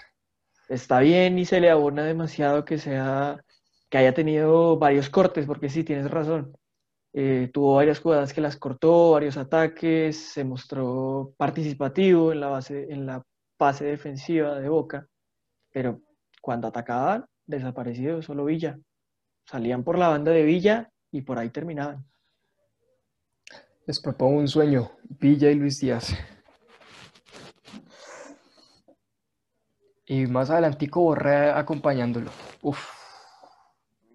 Está 0.68 1.00
bien 1.00 1.38
y 1.38 1.44
se 1.44 1.60
le 1.60 1.70
abona 1.70 2.04
demasiado 2.04 2.64
que 2.64 2.78
sea, 2.78 3.42
que 3.88 3.98
haya 3.98 4.14
tenido 4.14 4.78
varios 4.78 5.08
cortes, 5.10 5.46
porque 5.46 5.68
sí, 5.68 5.84
tienes 5.84 6.10
razón. 6.10 6.56
Eh, 7.12 7.50
tuvo 7.52 7.76
varias 7.76 8.00
jugadas 8.00 8.34
que 8.34 8.40
las 8.40 8.56
cortó, 8.56 9.12
varios 9.12 9.36
ataques, 9.36 10.16
se 10.16 10.44
mostró 10.44 11.32
participativo 11.36 12.32
en 12.32 12.40
la 12.40 12.48
base, 12.48 12.92
en 12.92 13.06
la 13.06 13.22
fase 13.56 13.86
defensiva 13.86 14.60
de 14.60 14.68
Boca, 14.68 15.06
pero 15.72 16.02
cuando 16.42 16.68
atacaban, 16.68 17.24
desaparecido, 17.46 18.20
solo 18.20 18.44
Villa. 18.44 18.78
Salían 19.46 19.84
por 19.84 19.98
la 19.98 20.08
banda 20.08 20.32
de 20.32 20.42
Villa 20.42 20.90
y 21.10 21.22
por 21.22 21.38
ahí 21.38 21.50
terminaban. 21.50 22.04
Les 23.86 24.00
propongo 24.00 24.40
un 24.40 24.48
sueño, 24.48 24.90
Villa 25.04 25.50
y 25.50 25.54
Luis 25.54 25.80
Díaz. 25.80 26.12
Y 30.06 30.26
más 30.26 30.48
adelantico 30.50 31.00
Borré 31.02 31.50
acompañándolo. 31.50 32.30
Uf, 32.62 32.80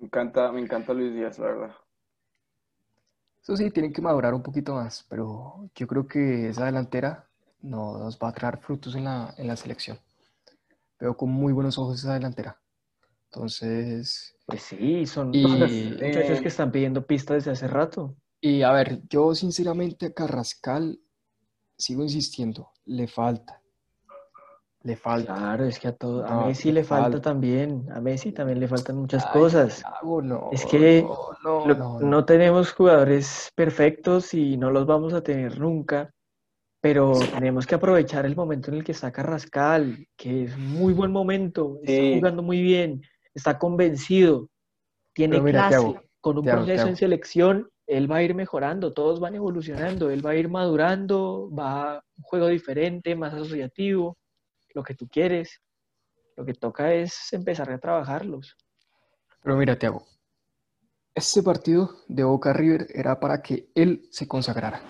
Me 0.02 0.08
encanta, 0.08 0.52
me 0.52 0.60
encanta 0.60 0.94
Luis 0.94 1.14
Díaz, 1.14 1.40
la 1.40 1.46
verdad. 1.48 1.76
eso 3.42 3.56
sí, 3.58 3.72
tienen 3.72 3.92
que 3.94 4.02
madurar 4.02 4.34
un 4.34 4.44
poquito 4.44 4.76
más, 4.76 5.06
pero 5.10 5.70
yo 5.76 5.88
creo 5.88 6.08
que 6.08 6.50
esa 6.50 6.66
delantera 6.66 7.28
no, 7.62 7.98
nos 7.98 8.18
va 8.20 8.30
a 8.30 8.34
traer 8.34 8.58
frutos 8.60 8.96
en 8.96 9.06
la, 9.06 9.34
en 9.38 9.48
la 9.48 9.56
selección. 9.56 10.00
Veo 11.00 11.18
con 11.18 11.30
muy 11.32 11.52
buenos 11.54 11.78
ojos 11.78 12.00
esa 12.00 12.14
delantera. 12.14 12.60
Entonces, 13.26 14.36
Pues 14.46 14.62
sí, 14.62 15.06
son 15.08 15.32
Y- 15.34 15.96
muchachos 16.04 16.04
eh, 16.04 16.42
que 16.42 16.48
están 16.50 16.72
pidiendo 16.72 17.06
pistas 17.08 17.38
desde 17.38 17.52
hace 17.52 17.68
rato. 17.68 18.16
y 18.42 18.62
a 18.64 18.72
ver, 18.72 19.02
yo 19.10 19.34
sinceramente 19.36 20.08
a 20.08 20.14
Carrascal 20.14 21.00
sigo 21.78 22.04
insistiendo, 22.04 22.72
le 22.86 23.08
falta. 23.08 23.61
Le 24.84 24.96
falta. 24.96 25.34
Claro, 25.36 25.66
es 25.66 25.80
que 25.80 25.88
a 25.88 25.94
todo, 25.96 26.26
a 26.26 26.36
Messi 26.48 26.72
le 26.72 26.84
falta 26.84 27.18
falta. 27.18 27.30
también, 27.32 27.86
a 27.92 28.02
Messi 28.02 28.32
también 28.32 28.60
le 28.60 28.68
faltan 28.68 28.98
muchas 28.98 29.24
Ay, 29.24 29.32
cosas. 29.34 29.84
No, 30.24 30.52
Es 30.52 30.66
que 30.66 31.04
no, 31.04 32.00
no, 32.00 32.00
Lo- 32.10 32.26
tenemos 32.26 32.74
jugadores 32.74 33.52
perfectos 33.56 34.34
y 34.34 34.58
no 34.58 34.72
los 34.72 34.86
vamos 34.88 35.14
a 35.14 35.22
tener 35.22 35.60
nunca, 35.60 36.12
pero 36.82 37.14
tenemos 37.32 37.68
que 37.68 37.76
aprovechar 37.76 38.26
el 38.26 38.36
momento 38.36 38.72
en 38.72 38.78
el 38.78 38.84
que 38.84 38.94
está 38.94 39.12
Carrascal, 39.12 40.08
que 40.18 40.44
es 40.46 40.58
muy 40.58 40.94
buen 40.94 41.12
momento, 41.12 41.80
está 41.84 42.04
jugando 42.06 42.44
muy 42.44 42.62
bien, 42.62 43.02
está 43.34 43.60
convencido, 43.60 44.50
tiene 45.14 45.42
mira, 45.42 45.68
clase, 45.68 46.00
con 46.22 46.38
un 46.38 46.48
proceso 46.48 46.88
en 46.88 46.96
selección, 46.96 47.70
él 47.88 48.12
va 48.12 48.18
a 48.18 48.24
ir 48.24 48.36
mejorando, 48.36 48.94
todos 48.94 49.20
van 49.20 49.36
evolucionando, 49.36 50.10
él 50.10 50.26
va 50.26 50.32
a 50.32 50.36
ir 50.36 50.50
madurando, 50.50 51.50
va 51.58 51.98
a 51.98 52.04
un 52.18 52.24
juego 52.24 52.48
diferente, 52.48 53.16
más 53.16 53.34
asociativo, 53.34 54.18
lo 54.74 54.84
que 54.84 54.96
tú 54.96 55.08
quieres. 55.08 55.62
Lo 56.36 56.46
que 56.46 56.54
toca 56.54 56.94
es 56.94 57.34
empezar 57.34 57.70
a 57.72 57.78
trabajarlos. 57.78 58.56
Pero 59.44 59.58
mira, 59.58 59.78
Thiago, 59.78 60.06
este 61.14 61.44
partido 61.44 61.92
de 62.08 62.24
Boca 62.24 62.54
River 62.54 62.88
era 62.90 63.20
para 63.20 63.42
que 63.42 63.70
él 63.76 64.08
se 64.12 64.28
consagrara, 64.28 64.82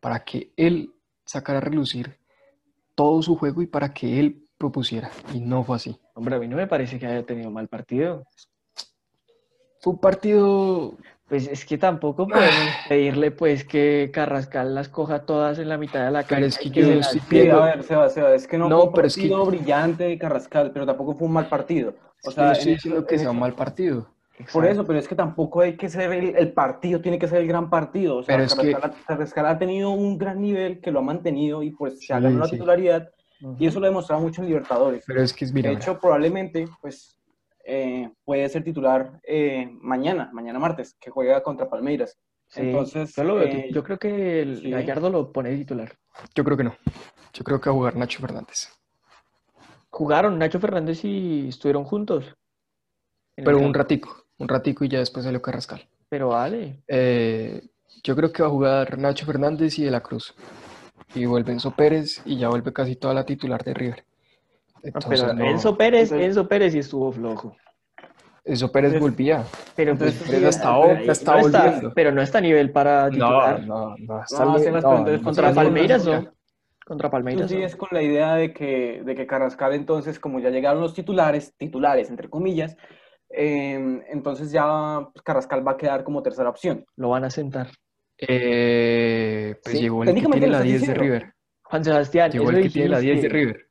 para 0.00 0.24
que 0.24 0.52
él 0.56 0.94
sacara 1.24 1.58
a 1.58 1.62
relucir 1.62 2.18
todo 2.94 3.20
su 3.22 3.36
juego 3.36 3.62
y 3.62 3.66
para 3.66 3.92
que 3.92 4.20
él 4.20 4.48
propusiera. 4.56 5.10
Y 5.32 5.40
no 5.40 5.64
fue 5.64 5.76
así. 5.76 6.00
Hombre, 6.14 6.36
a 6.36 6.38
mí 6.38 6.48
no 6.48 6.56
me 6.56 6.66
parece 6.66 6.98
que 6.98 7.06
haya 7.06 7.26
tenido 7.26 7.50
mal 7.50 7.68
partido. 7.68 8.24
Fue 9.80 9.92
un 9.92 9.98
partido, 9.98 10.96
Pues 11.28 11.48
es 11.48 11.64
que 11.64 11.78
tampoco 11.78 12.28
podemos 12.28 12.52
pedirle 12.88 13.30
pues 13.30 13.64
que 13.64 14.10
Carrascal 14.12 14.74
las 14.74 14.90
coja 14.90 15.20
todas 15.24 15.58
en 15.58 15.70
la 15.70 15.78
mitad 15.78 16.04
de 16.04 16.10
la 16.10 16.18
Pero 16.22 16.28
cancha 16.42 16.46
es 16.46 16.58
que 16.58 16.68
y 16.68 16.70
yo 16.72 16.84
se 16.86 16.98
estoy 16.98 17.20
Sí, 17.20 17.26
Pero- 17.30 17.62
a 17.62 17.66
ver, 17.66 17.82
Seba, 17.82 18.08
Seba, 18.10 18.34
es 18.34 18.46
que 18.46 18.58
no, 18.58 18.68
No, 18.68 18.76
fue 18.80 18.86
un 18.88 18.92
pero 18.92 19.06
es 19.06 19.14
que- 19.14 19.20
partido 19.22 19.46
brillante 19.46 20.04
de 20.04 20.18
Carrascal, 20.18 20.70
pero 20.72 20.84
tampoco 20.84 21.14
fue 21.14 21.26
un 21.26 21.32
mal 21.32 21.48
partido. 21.48 21.94
O 22.24 22.28
que 22.28 22.34
sea, 22.34 22.44
yo 22.44 22.48
en 22.50 22.52
estoy 22.52 22.72
eso- 22.72 22.76
diciendo 22.88 23.06
que 23.06 23.18
sea 23.18 23.30
un 23.30 23.38
mal 23.38 23.54
partido. 23.54 24.02
Por 24.36 24.42
Exacto. 24.64 24.68
eso, 24.68 24.86
pero 24.86 24.98
es 24.98 25.08
que 25.08 25.14
tampoco 25.14 25.60
hay 25.60 25.76
que 25.76 25.88
ser 25.88 26.12
el, 26.12 26.36
el 26.36 26.52
partido, 26.52 27.00
tiene 27.00 27.18
que 27.18 27.28
ser 27.28 27.38
el 27.40 27.46
gran 27.46 27.70
partido. 27.70 28.16
O 28.16 28.22
sea, 28.22 28.34
Pero 28.34 28.44
es 28.46 28.54
que- 28.54 28.72
Carrascal, 28.72 28.90
ha- 29.00 29.06
Carrascal 29.06 29.58
tenido 29.58 29.90
un 29.90 30.18
gran 30.18 30.42
nivel 30.42 30.80
que 30.80 30.90
lo 30.90 30.98
ha 30.98 31.02
mantenido 31.02 31.62
y 31.62 31.70
pues 31.70 32.00
se 32.04 32.12
ha 32.12 32.18
Sí, 32.18 32.22
ganado 32.24 32.40
la 32.40 32.44
sí. 32.46 32.50
titularidad 32.52 33.08
Ujú. 33.40 33.56
y 33.58 33.66
eso 33.66 33.80
lo 33.80 33.86
ha 33.86 33.88
demostrado 33.88 34.20
mucho 34.20 34.42
en 34.42 34.48
Libertadores. 34.48 35.04
Pero 35.06 35.22
es 35.22 35.32
que 35.32 35.44
es, 35.46 35.52
mira, 35.54 35.70
de 35.70 35.76
mira, 35.76 35.82
hecho, 35.86 35.98
probablemente 36.00 36.66
pues 36.82 37.16
eh, 37.64 38.10
puede 38.24 38.48
ser 38.48 38.62
titular 38.64 39.20
eh, 39.26 39.68
mañana, 39.80 40.30
mañana 40.32 40.58
martes, 40.58 40.94
que 41.00 41.10
juega 41.10 41.42
contra 41.42 41.68
Palmeiras. 41.68 42.18
Sí, 42.48 42.60
Entonces, 42.60 43.14
yo, 43.16 43.24
lo 43.24 43.36
veo 43.36 43.48
eh, 43.48 43.70
yo 43.72 43.82
creo 43.82 43.98
que 43.98 44.42
el 44.42 44.60
sí. 44.60 44.70
Gallardo 44.70 45.10
lo 45.10 45.32
pone 45.32 45.50
de 45.50 45.56
titular. 45.56 45.92
yo 46.34 46.44
creo 46.44 46.56
que 46.56 46.64
no. 46.64 46.76
Yo 47.32 47.42
creo 47.42 47.60
que 47.60 47.68
va 47.68 47.74
a 47.74 47.78
jugar 47.78 47.96
Nacho 47.96 48.20
Fernández. 48.20 48.68
Jugaron 49.90 50.38
Nacho 50.38 50.60
Fernández 50.60 51.04
y 51.04 51.48
estuvieron 51.48 51.84
juntos. 51.84 52.34
Pero 53.36 53.58
un 53.58 53.74
ratico, 53.74 54.26
un 54.38 54.48
ratico 54.48 54.84
y 54.84 54.88
ya 54.88 54.98
después 54.98 55.24
salió 55.24 55.42
Carrascal. 55.42 55.88
Pero 56.08 56.28
vale. 56.28 56.82
Eh, 56.86 57.60
yo 58.04 58.14
creo 58.14 58.30
que 58.32 58.42
va 58.42 58.48
a 58.48 58.52
jugar 58.52 58.98
Nacho 58.98 59.26
Fernández 59.26 59.78
y 59.78 59.84
De 59.84 59.90
la 59.90 60.02
Cruz. 60.02 60.34
Y 61.14 61.26
vuelve 61.26 61.52
Enzo 61.52 61.72
Pérez 61.72 62.22
y 62.24 62.38
ya 62.38 62.48
vuelve 62.48 62.72
casi 62.72 62.96
toda 62.96 63.14
la 63.14 63.24
titular 63.24 63.64
de 63.64 63.74
River. 63.74 64.04
Entonces, 64.84 65.22
pero 65.22 65.34
no, 65.34 65.44
Enzo 65.44 65.76
Pérez, 65.76 66.02
Entonces- 66.12 66.26
Enzo 66.28 66.48
Pérez 66.48 66.72
sí 66.72 66.78
estuvo 66.80 67.10
flojo. 67.12 67.56
Enzo 68.44 68.70
Pérez 68.70 68.92
Entonces- 68.92 69.16
volvía. 69.16 69.44
Pero 69.74 69.92
Entonces, 69.92 70.18
pues, 70.18 70.30
Pérez 70.30 70.42
sí, 70.42 70.46
hasta 70.48 70.62
pero- 70.62 70.74
ahora 70.74 71.00
no 71.00 71.12
está- 71.12 71.36
volviendo. 71.40 71.92
pero 71.94 72.12
no 72.12 72.22
está 72.22 72.38
a 72.38 72.40
nivel 72.42 72.70
para 72.72 73.04
No, 73.04 73.10
titular. 73.10 73.66
no, 73.66 73.96
no. 73.98 74.22
está 74.22 74.44
No, 74.44 74.56
bien, 74.58 74.72
Contra 75.22 75.48
está 75.48 75.50
bien. 75.50 75.54
Palmeiras 75.54 76.04
no. 76.04 76.28
Contra 76.86 77.08
Tú 77.08 77.12
Palmeiras 77.12 77.42
no. 77.42 77.48
sigues 77.48 77.76
con 77.76 77.88
la 77.92 78.02
idea 78.02 78.34
de 78.34 78.52
que, 78.52 79.00
de 79.02 79.14
que 79.14 79.26
Carrascal 79.26 79.72
entonces, 79.72 80.20
como 80.20 80.38
ya 80.40 80.50
llegaron 80.50 80.82
los 80.82 80.92
titulares, 80.92 81.54
titulares 81.56 82.10
entre 82.10 82.28
comillas, 82.28 82.76
eh, 83.30 84.02
entonces 84.10 84.52
ya 84.52 85.08
pues, 85.10 85.22
Carrascal 85.22 85.66
va 85.66 85.72
a 85.72 85.76
quedar 85.78 86.04
como 86.04 86.22
tercera 86.22 86.50
opción. 86.50 86.84
Lo 86.96 87.08
van 87.08 87.24
a 87.24 87.30
sentar. 87.30 87.68
Eh, 88.18 89.56
pues 89.62 89.76
Sí, 89.76 89.82
llegó 89.82 90.02
el 90.04 90.14
que 90.14 90.20
tiene 90.20 90.46
la 90.46 90.58
estás 90.58 90.62
10 90.64 90.86
de. 90.86 90.94
River. 90.94 91.32
Juan 91.62 91.84
Sebastián, 91.84 92.30
Llegó 92.30 92.50
el 92.50 92.62
que 92.62 92.68
tiene 92.70 92.88
la 92.90 92.98
10 93.00 93.22
de 93.22 93.28
River. 93.30 93.66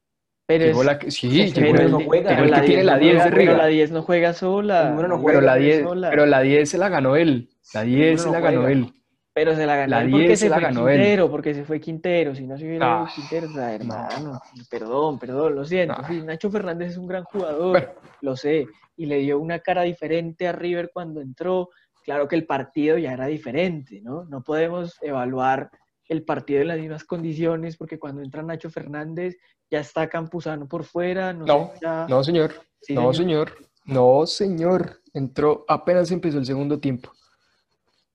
Pero 0.57 0.65
Llegó 0.65 0.81
es- 0.81 0.86
la 0.88 1.00
que, 1.00 1.12
sí, 1.12 1.51
pero 1.53 1.65
llegó 1.65 1.75
el 1.75 1.81
el, 1.86 1.91
no 1.91 1.98
di- 2.00 2.05
juega, 2.05 2.29
pero 2.29 2.43
el 2.43 2.51
la 2.51 2.60
que 2.62 2.65
tiene 2.67 2.81
10 2.81 2.86
la 2.86 2.93
no 2.93 3.00
10 3.00 3.13
de 3.13 3.19
juega- 3.19 3.36
River. 3.36 3.48
Pero 3.48 3.57
la 3.57 3.67
10 3.67 3.91
no 3.91 4.01
juega 4.03 4.33
sola. 4.33 4.89
No 4.89 5.17
juega, 5.19 5.39
Pero 5.39 5.41
la 5.41 5.55
10 5.55 5.75
no 5.75 5.79
10, 5.81 5.89
sola. 5.89 6.10
pero 6.10 6.25
la 6.25 6.41
10 6.41 6.69
se 6.69 6.77
la 6.77 6.89
ganó 6.89 7.15
él. 7.15 7.50
La 7.74 7.81
10 7.83 8.22
se 8.22 8.29
la 8.31 8.39
ganó 8.39 8.67
él. 8.67 8.93
Pero 9.36 9.55
se 9.55 9.65
la 9.65 9.75
ganó 9.75 9.89
La 9.89 10.01
él 10.03 10.12
porque 10.12 10.27
10 10.27 10.39
se 10.39 10.45
se 10.45 10.50
la 10.50 10.55
fue 10.57 10.63
ganó 10.63 10.89
él. 10.89 10.95
Quintero, 11.00 11.31
porque 11.31 11.53
se 11.55 11.63
fue 11.63 11.79
Quintero. 11.79 12.36
Si 12.36 12.45
no 12.45 12.55
se 12.55 12.65
hubiera 12.65 13.01
Ah, 13.01 13.10
Quintero, 13.15 13.48
o 13.48 13.53
sea, 13.53 13.65
no. 13.67 13.74
hermano, 13.74 14.41
perdón, 14.69 15.17
perdón, 15.17 15.55
lo 15.55 15.65
siento. 15.65 15.95
Sí, 16.07 16.22
Nacho 16.22 16.51
Fernández 16.51 16.91
es 16.91 16.98
un 16.98 17.07
gran 17.07 17.24
jugador, 17.24 17.72
Bueno, 17.72 17.88
lo 18.22 18.36
sé, 18.36 18.67
y 18.95 19.07
le 19.07 19.17
dio 19.17 19.39
una 19.39 19.57
cara 19.60 19.81
diferente 19.81 20.48
a 20.48 20.51
River 20.51 20.91
cuando 20.93 21.19
entró. 21.19 21.69
Claro 22.03 22.27
que 22.27 22.36
el 22.36 22.45
partido 22.45 22.98
ya 23.00 23.13
era 23.13 23.25
diferente, 23.25 24.01
¿no? 24.03 24.25
No 24.25 24.43
podemos 24.43 24.98
evaluar 25.01 25.72
el 26.10 26.24
partido 26.24 26.62
en 26.62 26.67
las 26.67 26.77
mismas 26.77 27.03
condiciones 27.05 27.75
porque 27.77 27.98
cuando 27.98 28.22
entra 28.22 28.43
Nacho 28.43 28.69
Fernández 28.69 29.38
ya 29.74 29.80
está 29.80 30.08
Campuzano 30.08 30.68
por 30.68 30.84
fuera, 30.84 31.34
no, 31.34 31.46
No, 31.48 31.72
sé, 31.74 31.80
ya- 31.82 32.06
no, 32.08 32.24
señor. 32.24 32.53
Sí, 32.80 32.94
no, 32.94 33.12
señor. 33.12 33.50
señor. 33.50 33.70
No, 33.86 34.25
señor. 34.27 35.01
Entró, 35.15 35.65
apenas 35.68 36.12
empezó 36.12 36.38
el 36.38 36.46
segundo 36.46 36.80
tiempo. 36.80 37.12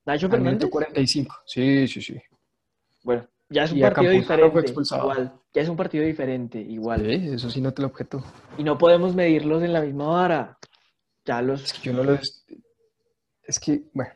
Nacho 0.06 0.28
Fernández. 0.28 0.52
minuto 0.60 0.70
45. 0.70 1.34
Sí, 1.46 1.88
sí, 1.88 2.00
sí. 2.00 2.16
Bueno, 3.02 3.26
ya 3.48 3.64
es 3.64 3.72
un 3.72 3.78
Y 3.78 3.82
partido 3.82 4.12
diferente, 4.12 4.70
igual. 4.70 5.32
Ya 5.52 5.62
es 5.62 5.68
un 5.68 5.76
partido 5.76 6.04
diferente, 6.04 6.60
igual. 6.60 7.00
Sí, 7.00 7.28
eso 7.34 7.50
sí 7.50 7.60
no 7.60 7.74
te 7.74 7.82
lo 7.82 7.88
objeto. 7.88 8.22
Y 8.56 8.62
no 8.62 8.78
podemos 8.78 9.16
medirlos 9.16 9.60
en 9.64 9.72
la 9.72 9.80
misma 9.80 10.06
vara. 10.06 10.58
Ya 11.24 11.40
Es 11.40 11.46
los... 11.46 11.72
que 11.72 11.80
yo 11.80 11.92
no 11.92 12.04
lo... 12.04 12.14
Es 12.14 12.44
es 13.42 13.58
que, 13.58 13.82
bueno. 13.94 14.12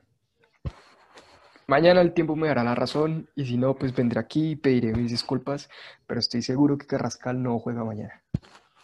Mañana 1.73 2.03
el 2.03 2.13
tiempo 2.13 2.37
me 2.37 2.49
dará 2.49 2.63
la 2.63 2.75
razón 2.75 3.31
y 3.35 3.47
si 3.47 3.57
no, 3.57 3.73
pues 3.75 3.97
vendré 3.97 4.21
aquí 4.21 4.51
y 4.51 4.57
pediré 4.57 4.93
mis 4.93 5.11
disculpas, 5.11 5.71
pero 6.07 6.21
estoy 6.21 6.43
seguro 6.43 6.77
que 6.77 6.87
Carrascal 6.87 7.43
no 7.43 7.59
juega 7.59 7.83
mañana. 7.83 8.23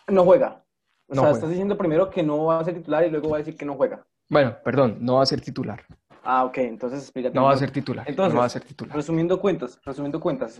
No 0.06 0.24
juega. 0.24 0.64
O 1.06 1.14
No 1.14 1.14
sea, 1.16 1.20
juega. 1.24 1.34
estás 1.34 1.50
diciendo 1.50 1.76
primero 1.76 2.08
que 2.08 2.22
no 2.22 2.46
va 2.46 2.60
a 2.60 2.64
ser 2.64 2.72
titular 2.72 3.04
y 3.04 3.10
luego 3.10 3.28
va 3.28 3.36
a 3.36 3.40
decir 3.40 3.58
que 3.58 3.66
no 3.66 3.74
juega. 3.74 4.06
Bueno, 4.30 4.56
perdón, 4.64 4.96
no 5.02 5.16
va 5.16 5.22
a 5.22 5.26
ser 5.26 5.42
titular. 5.42 5.84
Ah, 6.24 6.46
ok, 6.46 6.56
entonces 6.58 7.02
explícate. 7.02 7.34
No 7.34 7.44
va 7.44 7.52
a 7.52 7.56
ser 7.58 7.70
titular. 7.70 8.08
Entonces, 8.08 8.32
no 8.32 8.40
va 8.40 8.46
a 8.46 8.48
ser 8.48 8.62
titular. 8.64 8.96
Resumiendo 8.96 9.38
cuentas, 9.38 9.78
resumiendo 9.84 10.18
cuentas, 10.18 10.58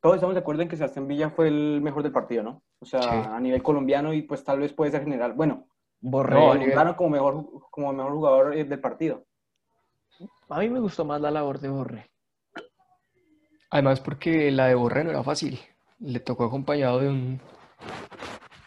todos 0.00 0.16
estamos 0.16 0.34
de 0.34 0.40
acuerdo 0.40 0.62
en 0.62 0.68
que 0.68 0.76
Sebastián 0.76 1.06
Villa 1.06 1.30
fue 1.30 1.46
el 1.46 1.80
mejor 1.80 2.02
del 2.02 2.10
partido, 2.10 2.42
¿no? 2.42 2.60
O 2.80 2.86
sea, 2.86 3.02
Sí. 3.02 3.08
a 3.08 3.38
nivel 3.38 3.62
colombiano 3.62 4.12
y 4.12 4.22
pues 4.22 4.42
tal 4.42 4.58
vez 4.58 4.72
puede 4.72 4.90
ser 4.90 5.04
general. 5.04 5.32
Bueno, 5.34 5.68
Borré. 6.00 6.34
No, 6.34 6.50
a 6.50 6.56
nivel- 6.56 6.96
como 6.96 7.10
mejor, 7.10 7.46
como 7.70 7.92
mejor 7.92 8.12
jugador 8.14 8.56
eh, 8.56 8.64
del 8.64 8.80
partido. 8.80 9.24
A 10.48 10.60
mí 10.60 10.68
me 10.68 10.80
gustó 10.80 11.04
más 11.04 11.20
la 11.20 11.30
labor 11.30 11.60
de 11.60 11.68
Borré. 11.68 12.10
Además, 13.70 14.00
porque 14.00 14.50
la 14.50 14.66
de 14.66 14.74
Borré 14.74 15.04
no 15.04 15.10
era 15.10 15.22
fácil. 15.22 15.58
Le 16.00 16.20
tocó 16.20 16.44
acompañado 16.44 17.00
de 17.00 17.08
un, 17.08 17.40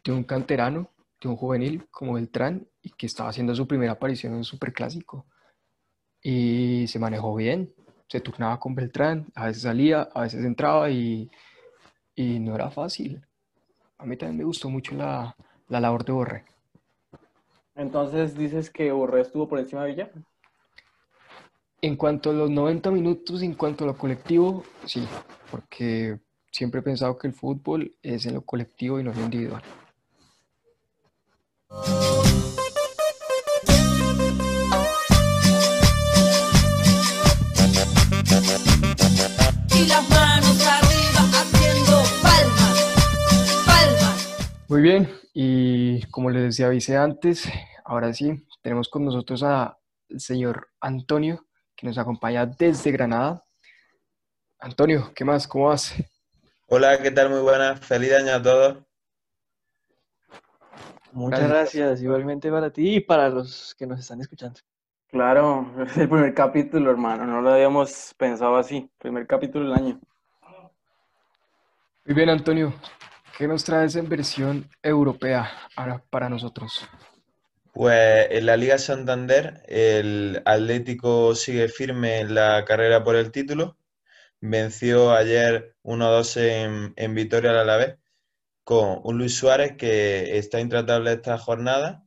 de 0.04 0.12
un 0.12 0.24
canterano, 0.24 0.92
de 1.20 1.30
un 1.30 1.36
juvenil 1.36 1.88
como 1.90 2.14
Beltrán, 2.14 2.68
y 2.82 2.92
que 2.92 3.08
estaba 3.08 3.30
haciendo 3.30 3.56
su 3.56 3.68
primera 3.68 3.94
aparición 3.94 4.34
en 4.34 4.40
un 4.40 4.44
superclásico. 4.44 5.26
Y 6.22 6.86
se 6.88 7.00
manejó 7.00 7.34
bien. 7.36 7.74
Se 8.08 8.20
turnaba 8.20 8.60
con 8.60 8.76
Beltrán, 8.76 9.28
a 9.36 9.46
veces 9.48 9.64
salía, 9.64 10.10
a 10.14 10.22
veces 10.22 10.44
entraba 10.44 10.90
y, 10.92 11.32
y 12.14 12.40
no 12.40 12.54
era 12.56 12.70
fácil. 12.70 13.26
A 13.98 14.06
mí 14.06 14.18
también 14.18 14.40
me 14.40 14.44
gustó 14.44 14.70
mucho 14.70 14.96
la, 14.96 15.36
la 15.70 15.80
labor 15.80 16.04
de 16.04 16.12
Borré. 16.12 16.46
Entonces 17.74 18.38
dices 18.38 18.70
que 18.70 18.92
Borré 18.92 19.22
estuvo 19.22 19.48
por 19.48 19.60
encima 19.60 19.84
de 19.84 19.92
Villa. 19.92 20.12
En 21.84 21.96
cuanto 21.96 22.30
a 22.30 22.34
los 22.34 22.52
90 22.52 22.92
minutos, 22.92 23.42
en 23.42 23.56
cuanto 23.56 23.86
a 23.86 23.88
lo 23.88 23.98
colectivo, 23.98 24.64
sí, 24.86 25.04
porque 25.50 26.20
siempre 26.52 26.80
he 26.80 26.84
pensado 26.84 27.18
que 27.18 27.28
el 27.28 27.34
fútbol 27.34 27.96
es 28.04 28.28
en 28.28 28.36
lo 28.36 28.44
colectivo 28.44 29.00
y 29.00 29.04
no 29.04 29.12
en 29.12 29.18
lo 29.18 29.24
individual. 29.24 29.64
Y 39.76 39.86
las 39.88 40.08
manos 40.12 40.62
arriba 40.62 41.22
haciendo 41.34 42.04
palmas, 42.22 42.76
palmas. 43.66 44.70
Muy 44.70 44.82
bien, 44.84 45.10
y 45.34 46.04
como 46.12 46.30
les 46.30 46.60
avisé 46.60 46.96
antes, 46.96 47.50
ahora 47.84 48.14
sí, 48.14 48.46
tenemos 48.62 48.88
con 48.88 49.04
nosotros 49.04 49.42
al 49.42 49.74
señor 50.16 50.68
Antonio, 50.80 51.44
que 51.82 51.88
nos 51.88 51.98
acompaña 51.98 52.46
desde 52.46 52.92
Granada. 52.92 53.44
Antonio, 54.60 55.12
¿qué 55.16 55.26
más? 55.26 55.48
¿Cómo 55.48 55.70
vas? 55.70 55.96
Hola, 56.68 57.02
¿qué 57.02 57.10
tal? 57.10 57.32
Muy 57.32 57.42
buenas. 57.42 57.80
Feliz 57.80 58.14
año 58.14 58.36
a 58.36 58.42
todos. 58.42 58.78
Muchas 61.12 61.40
Gracias. 61.40 61.74
gracias, 61.74 62.02
igualmente 62.04 62.52
para 62.52 62.70
ti 62.70 62.98
y 62.98 63.00
para 63.00 63.30
los 63.30 63.74
que 63.74 63.88
nos 63.88 64.00
están 64.00 64.22
escuchando. 64.22 64.60
Claro, 65.08 65.74
es 65.84 65.98
el 65.98 66.08
primer 66.08 66.36
capítulo, 66.36 66.92
hermano. 66.92 67.26
No 67.26 67.42
lo 67.42 67.52
habíamos 67.52 68.14
pensado 68.16 68.56
así. 68.58 68.88
Primer 69.00 69.26
capítulo 69.26 69.66
del 69.66 69.74
año. 69.74 70.00
Muy 72.06 72.16
bien, 72.16 72.30
Antonio, 72.30 72.76
¿qué 73.40 73.48
nos 73.48 73.64
traes 73.64 73.96
en 73.96 74.08
versión 74.08 74.70
europea 74.84 75.52
ahora 75.76 76.04
para 76.12 76.30
nosotros? 76.30 76.88
Pues 77.72 78.28
en 78.32 78.46
la 78.46 78.58
Liga 78.58 78.78
Santander, 78.78 79.64
el 79.68 80.42
Atlético 80.46 81.36
sigue 81.36 81.68
firme 81.70 82.20
en 82.20 82.36
la 82.36 82.66
carrera 82.66 83.04
por 83.04 83.16
el 83.16 83.32
título. 83.32 83.78
Venció 84.42 85.14
ayer 85.14 85.76
1-2 85.84 86.38
en, 86.38 86.94
en 86.98 87.16
Vitoria 87.16 87.52
al 87.52 87.60
Alavés 87.60 87.98
con 88.66 89.02
un 89.04 89.18
Luis 89.20 89.36
Suárez 89.38 89.78
que 89.78 90.38
está 90.40 90.60
intratable 90.62 91.14
esta 91.14 91.38
jornada 91.38 92.06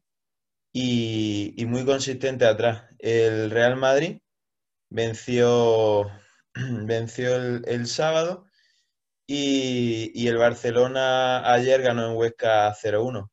y, 0.73 1.55
y 1.57 1.67
muy 1.67 1.85
consistente 1.87 2.47
atrás. 2.47 2.85
El 2.99 3.51
Real 3.51 3.77
Madrid 3.77 4.21
venció, 4.91 6.11
venció 6.55 7.37
el, 7.37 7.65
el 7.69 7.87
sábado 7.89 8.47
y, 9.27 10.13
y 10.15 10.29
el 10.29 10.39
Barcelona 10.39 11.53
ayer 11.53 11.83
ganó 11.83 12.11
en 12.11 12.17
Huesca 12.17 12.75
0-1. 12.75 13.31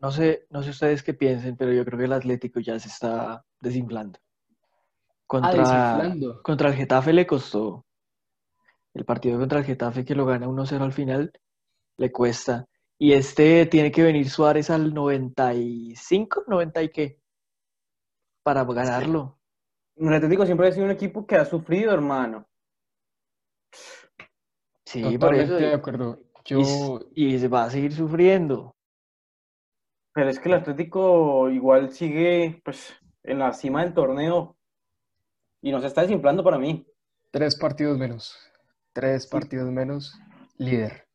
No 0.00 0.10
sé, 0.12 0.46
no 0.50 0.62
sé 0.62 0.70
ustedes 0.70 1.02
qué 1.02 1.14
piensen, 1.14 1.56
pero 1.56 1.72
yo 1.72 1.84
creo 1.84 1.98
que 1.98 2.04
el 2.04 2.12
Atlético 2.12 2.60
ya 2.60 2.78
se 2.78 2.88
está 2.88 3.44
desinflando. 3.60 4.18
Contra, 5.26 5.50
desinflando. 5.52 6.42
contra 6.42 6.68
el 6.68 6.74
Getafe 6.74 7.12
le 7.12 7.26
costó. 7.26 7.84
El 8.94 9.04
partido 9.04 9.38
contra 9.38 9.58
el 9.58 9.64
Getafe 9.64 10.04
que 10.04 10.14
lo 10.14 10.24
gana 10.24 10.48
1-0 10.48 10.82
al 10.84 10.92
final 10.92 11.32
le 11.98 12.12
cuesta. 12.12 12.66
Y 12.98 13.12
este 13.12 13.66
tiene 13.66 13.92
que 13.92 14.02
venir 14.02 14.28
Suárez 14.30 14.70
al 14.70 14.92
95, 14.94 16.44
90 16.46 16.82
y 16.82 16.88
qué, 16.90 17.20
para 18.42 18.64
ganarlo. 18.64 19.38
El 19.96 20.12
Atlético 20.14 20.46
siempre 20.46 20.68
ha 20.68 20.72
sido 20.72 20.84
un 20.86 20.92
equipo 20.92 21.26
que 21.26 21.36
ha 21.36 21.44
sufrido, 21.44 21.92
hermano. 21.92 22.46
Sí, 24.84 25.02
por 25.02 25.12
Totalmente 25.12 25.42
eso. 25.44 25.54
de 25.54 25.74
acuerdo. 25.74 26.18
Y, 26.46 26.54
Yo, 26.54 26.60
s- 26.60 27.06
y 27.14 27.38
se 27.38 27.48
va 27.48 27.64
a 27.64 27.70
seguir 27.70 27.92
sufriendo. 27.92 28.74
Pero 30.18 30.30
es 30.30 30.40
que 30.40 30.48
el 30.48 30.56
Atlético 30.56 31.48
igual 31.48 31.92
sigue 31.92 32.60
pues 32.64 32.92
en 33.22 33.38
la 33.38 33.52
cima 33.52 33.84
del 33.84 33.94
torneo 33.94 34.56
y 35.62 35.70
nos 35.70 35.84
está 35.84 36.02
desinflando 36.02 36.42
para 36.42 36.58
mí. 36.58 36.84
tres 37.30 37.54
partidos 37.54 37.96
menos. 37.96 38.36
Tres 38.92 39.28
partidos 39.28 39.70
menos, 39.70 40.12
líder. 40.56 41.06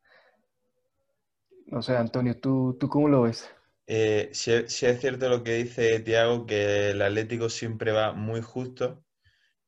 No 1.65 1.81
sé, 1.81 1.97
Antonio, 1.97 2.39
¿tú, 2.39 2.77
tú 2.79 2.87
cómo 2.87 3.09
lo 3.09 3.23
ves? 3.23 3.49
Eh, 3.87 4.29
sí, 4.31 4.53
sí 4.67 4.85
es 4.85 5.01
cierto 5.01 5.27
lo 5.27 5.43
que 5.43 5.55
dice 5.55 5.99
Tiago, 5.99 6.45
que 6.45 6.91
el 6.91 7.01
Atlético 7.01 7.49
siempre 7.49 7.91
va 7.91 8.13
muy 8.13 8.41
justo, 8.41 9.03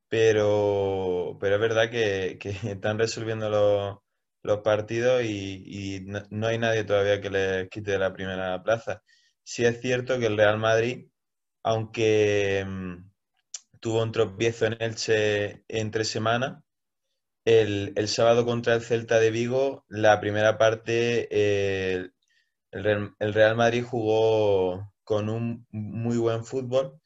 pero, 0.10 1.38
pero 1.40 1.56
es 1.56 1.62
verdad 1.62 1.92
que, 1.92 2.38
que 2.40 2.52
están 2.72 3.00
resolviendo 3.00 3.50
los, 3.50 3.98
los 4.44 4.60
partidos 4.62 5.24
y, 5.24 5.98
y 5.98 6.02
no, 6.06 6.22
no 6.32 6.48
hay 6.48 6.58
nadie 6.60 6.86
todavía 6.86 7.22
que 7.22 7.30
les 7.32 7.70
quite 7.70 7.98
la 8.00 8.14
primera 8.14 8.64
plaza. 8.64 9.04
Sí 9.46 9.64
es 9.66 9.80
cierto 9.82 10.20
que 10.20 10.26
el 10.28 10.36
Real 10.38 10.58
Madrid, 10.60 11.08
aunque 11.64 12.66
mm, 12.68 13.12
tuvo 13.82 14.04
un 14.04 14.12
tropiezo 14.12 14.66
en 14.68 14.78
Elche 14.82 15.64
entre 15.70 16.06
semanas, 16.06 16.64
el, 17.46 17.94
el 17.98 18.08
sábado 18.10 18.46
contra 18.46 18.76
el 18.76 18.82
Celta 18.84 19.20
de 19.20 19.32
Vigo, 19.32 19.86
la 19.90 20.20
primera 20.22 20.58
parte, 20.58 21.28
eh, 21.32 22.10
el 22.72 23.12
el 23.20 23.34
Real 23.36 23.56
Madrid 23.58 23.84
jugó 23.86 24.94
con 25.06 25.30
un 25.30 25.68
muy 25.72 26.18
buen 26.18 26.46
fútbol 26.46 27.00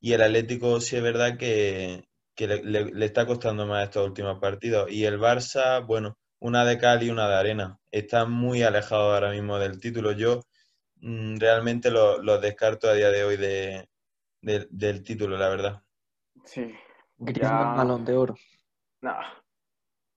y 0.00 0.12
el 0.12 0.22
Atlético 0.22 0.80
sí 0.80 0.96
es 0.96 1.02
verdad 1.02 1.36
que, 1.38 2.08
que 2.34 2.46
le, 2.46 2.62
le- 2.64 2.92
le 2.92 3.06
está 3.06 3.26
costando 3.26 3.66
más 3.66 3.84
estos 3.84 4.06
últimos 4.06 4.38
partidos. 4.40 4.90
Y 4.90 5.04
el 5.04 5.18
Barça, 5.18 5.84
bueno, 5.86 6.18
una 6.38 6.64
de 6.64 6.78
cal 6.78 7.02
y 7.02 7.10
una 7.10 7.28
de 7.28 7.34
arena. 7.36 7.78
Está 7.90 8.24
muy 8.26 8.62
alejado 8.62 9.14
ahora 9.14 9.30
mismo 9.32 9.58
del 9.58 9.80
título. 9.80 10.12
Yo 10.12 10.42
realmente 11.00 11.90
lo, 11.90 12.22
lo 12.22 12.38
descarto 12.40 12.88
a 12.88 12.94
día 12.94 13.10
de 13.10 13.24
hoy 13.24 13.36
de, 13.36 13.88
de- 14.40 14.66
del 14.70 15.02
título, 15.02 15.36
la 15.36 15.48
verdad. 15.48 15.82
Sí. 16.44 16.74
Griezmann, 17.18 17.76
balón 17.76 18.04
de 18.04 18.16
oro. 18.16 18.34
Nah. 19.00 19.22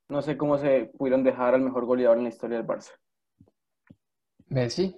No 0.10 0.22
sé 0.22 0.38
cómo 0.38 0.58
se 0.58 0.92
pudieron 0.98 1.24
dejar 1.24 1.54
al 1.54 1.62
mejor 1.62 1.86
goleador 1.86 2.18
en 2.18 2.24
la 2.24 2.30
historia 2.30 2.58
del 2.58 2.66
Barça. 2.66 2.92
¿Messi? 4.48 4.96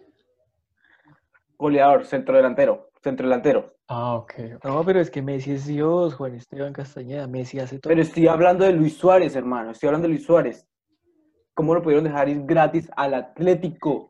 Goleador, 1.58 2.06
centrodelantero, 2.06 2.90
centrodelantero. 3.04 3.76
Ah, 3.88 4.16
ok. 4.16 4.34
ok. 4.56 4.66
No, 4.66 4.86
pero 4.86 5.00
es 5.02 5.12
que 5.12 5.22
Messi 5.22 5.52
es 5.52 5.66
Dios, 5.68 6.16
Juan 6.16 6.36
Esteban 6.36 6.74
Castañeda. 6.74 7.28
Messi 7.28 7.60
hace 7.60 7.78
todo. 7.80 7.90
Pero 7.90 8.02
estoy 8.02 8.28
hablando 8.28 8.64
de 8.66 8.72
Luis 8.72 8.98
Suárez, 8.98 9.36
hermano. 9.36 9.72
Estoy 9.72 9.88
hablando 9.88 10.08
de 10.08 10.14
Luis 10.14 10.26
Suárez. 10.26 10.66
¿Cómo 11.54 11.76
lo 11.76 11.82
pudieron 11.84 12.06
dejar 12.06 12.30
ir 12.30 12.44
gratis 12.46 12.90
al 12.96 13.14
Atlético? 13.14 14.10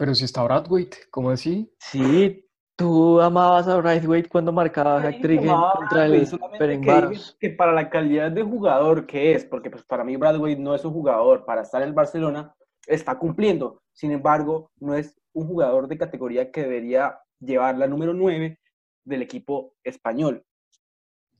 Pero 0.00 0.14
si 0.14 0.24
está 0.24 0.42
Brathwaite, 0.42 0.96
¿cómo 1.10 1.28
así? 1.28 1.70
Sí, 1.78 2.48
tú 2.74 3.20
amabas 3.20 3.68
a 3.68 3.76
Braithwaite 3.76 4.30
cuando 4.30 4.50
marcaba 4.50 4.98
Sí, 5.02 5.08
hat-trick 5.08 5.42
contra 5.42 6.06
el 6.06 6.80
que 6.80 7.20
que 7.38 7.50
para 7.50 7.72
la 7.72 7.90
calidad 7.90 8.30
de 8.30 8.42
jugador 8.42 9.04
que 9.04 9.34
es, 9.34 9.44
porque 9.44 9.68
pues 9.68 9.84
para 9.84 10.02
mí 10.02 10.16
Bradway 10.16 10.58
no 10.58 10.74
es 10.74 10.86
un 10.86 10.94
jugador 10.94 11.44
para 11.44 11.60
estar 11.60 11.82
en 11.82 11.88
el 11.88 11.94
Barcelona, 11.94 12.54
está 12.86 13.18
cumpliendo. 13.18 13.82
Sin 13.92 14.10
embargo, 14.10 14.70
no 14.80 14.94
es 14.94 15.20
un 15.34 15.46
jugador 15.46 15.86
de 15.86 15.98
categoría 15.98 16.50
que 16.50 16.62
debería 16.62 17.18
llevar 17.38 17.76
la 17.76 17.86
número 17.86 18.14
9 18.14 18.58
del 19.04 19.20
equipo 19.20 19.74
español. 19.84 20.42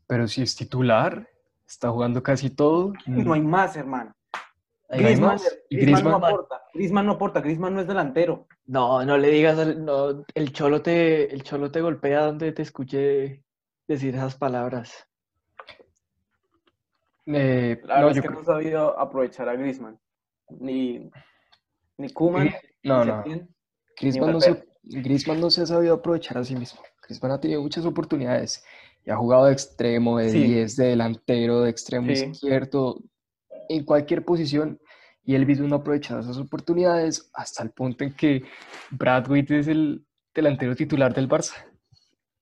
Pero 0.07 0.29
si 0.29 0.43
es 0.43 0.55
titular, 0.55 1.27
está 1.67 1.89
jugando 1.89 2.23
casi 2.23 2.51
todo. 2.51 2.93
No 3.07 3.33
hay 3.33 3.41
más, 3.41 3.75
hermano. 3.75 4.13
Griezmann, 4.99 5.31
más. 5.33 5.59
¿Y 5.69 5.77
Griezmann 5.77 6.13
no 6.21 6.27
aporta. 6.27 6.63
Griezmann 6.75 7.07
no 7.07 7.13
aporta. 7.13 7.41
Griezmann 7.41 7.75
no 7.75 7.81
es 7.81 7.87
delantero. 7.87 8.47
No, 8.67 9.05
no 9.05 9.17
le 9.19 9.29
digas, 9.29 9.77
no, 9.77 10.25
el 10.35 10.53
cholo 10.53 10.83
te, 10.83 11.33
el 11.33 11.43
cholo 11.43 11.71
te 11.71 11.81
golpea 11.81 12.27
donde 12.27 12.53
te 12.53 12.63
escuche 12.63 13.45
decir 13.87 14.15
esas 14.15 14.37
palabras. 14.37 15.07
Eh, 17.27 17.81
La 17.85 18.01
no, 18.01 18.07
verdad 18.07 18.09
yo 18.09 18.09
es 18.09 18.15
que 18.15 18.21
creo- 18.23 18.33
no 18.33 18.41
ha 18.41 18.45
sabido 18.45 18.99
aprovechar 18.99 19.49
a 19.49 19.55
Griezmann. 19.55 19.99
Ni, 20.59 21.11
ni 21.97 22.09
Gri- 22.09 22.55
no, 22.83 23.05
ni 23.05 23.11
no. 23.11 23.17
Setién. 23.23 23.55
Griezmann 24.01 24.33
no, 24.33 24.41
se, 24.41 24.65
Griezmann 24.83 25.41
no 25.41 25.51
se 25.51 25.63
ha 25.63 25.67
sabido 25.67 25.95
aprovechar 25.95 26.39
a 26.39 26.45
sí 26.45 26.57
mismo. 26.57 26.81
Griezmann 27.07 27.33
ha 27.33 27.41
tenido 27.41 27.63
muchas 27.63 27.85
oportunidades 27.85 28.65
y 29.05 29.11
ha 29.11 29.17
jugado 29.17 29.45
de 29.47 29.53
extremo, 29.53 30.19
de 30.19 30.31
10, 30.33 30.77
de 30.77 30.87
delantero, 30.87 31.61
de 31.61 31.71
extremo 31.71 32.11
izquierdo, 32.11 33.01
en 33.71 33.85
cualquier 33.85 34.25
posición 34.25 34.81
y 35.25 35.35
él 35.35 35.47
mismo 35.47 35.69
no 35.69 35.77
ha 35.77 35.79
aprovechado 35.79 36.21
esas 36.21 36.39
oportunidades 36.39 37.31
hasta 37.35 37.63
el 37.63 37.71
punto 37.71 38.05
en 38.05 38.15
que 38.15 38.43
Bradway 38.91 39.47
es 39.49 39.69
el 39.69 40.05
delantero 40.35 40.75
titular 40.75 41.15
del 41.15 41.29
Barça. 41.29 41.55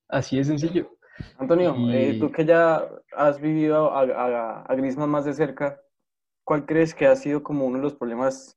Así 0.09 0.39
de 0.39 0.45
sencillo. 0.45 0.97
Antonio, 1.37 1.75
eh, 1.91 2.17
tú 2.19 2.31
que 2.31 2.47
ya 2.47 2.89
has 3.15 3.41
vivido 3.41 3.93
a, 3.93 4.03
a, 4.03 4.63
a 4.63 4.75
Griezmann 4.75 5.11
más 5.11 5.25
de 5.25 5.35
cerca, 5.35 5.81
¿cuál 6.45 6.65
crees 6.65 6.95
que 6.95 7.07
ha 7.07 7.17
sido 7.17 7.43
como 7.43 7.67
uno 7.67 7.77
de 7.77 7.83
los 7.83 7.95
problemas 7.95 8.57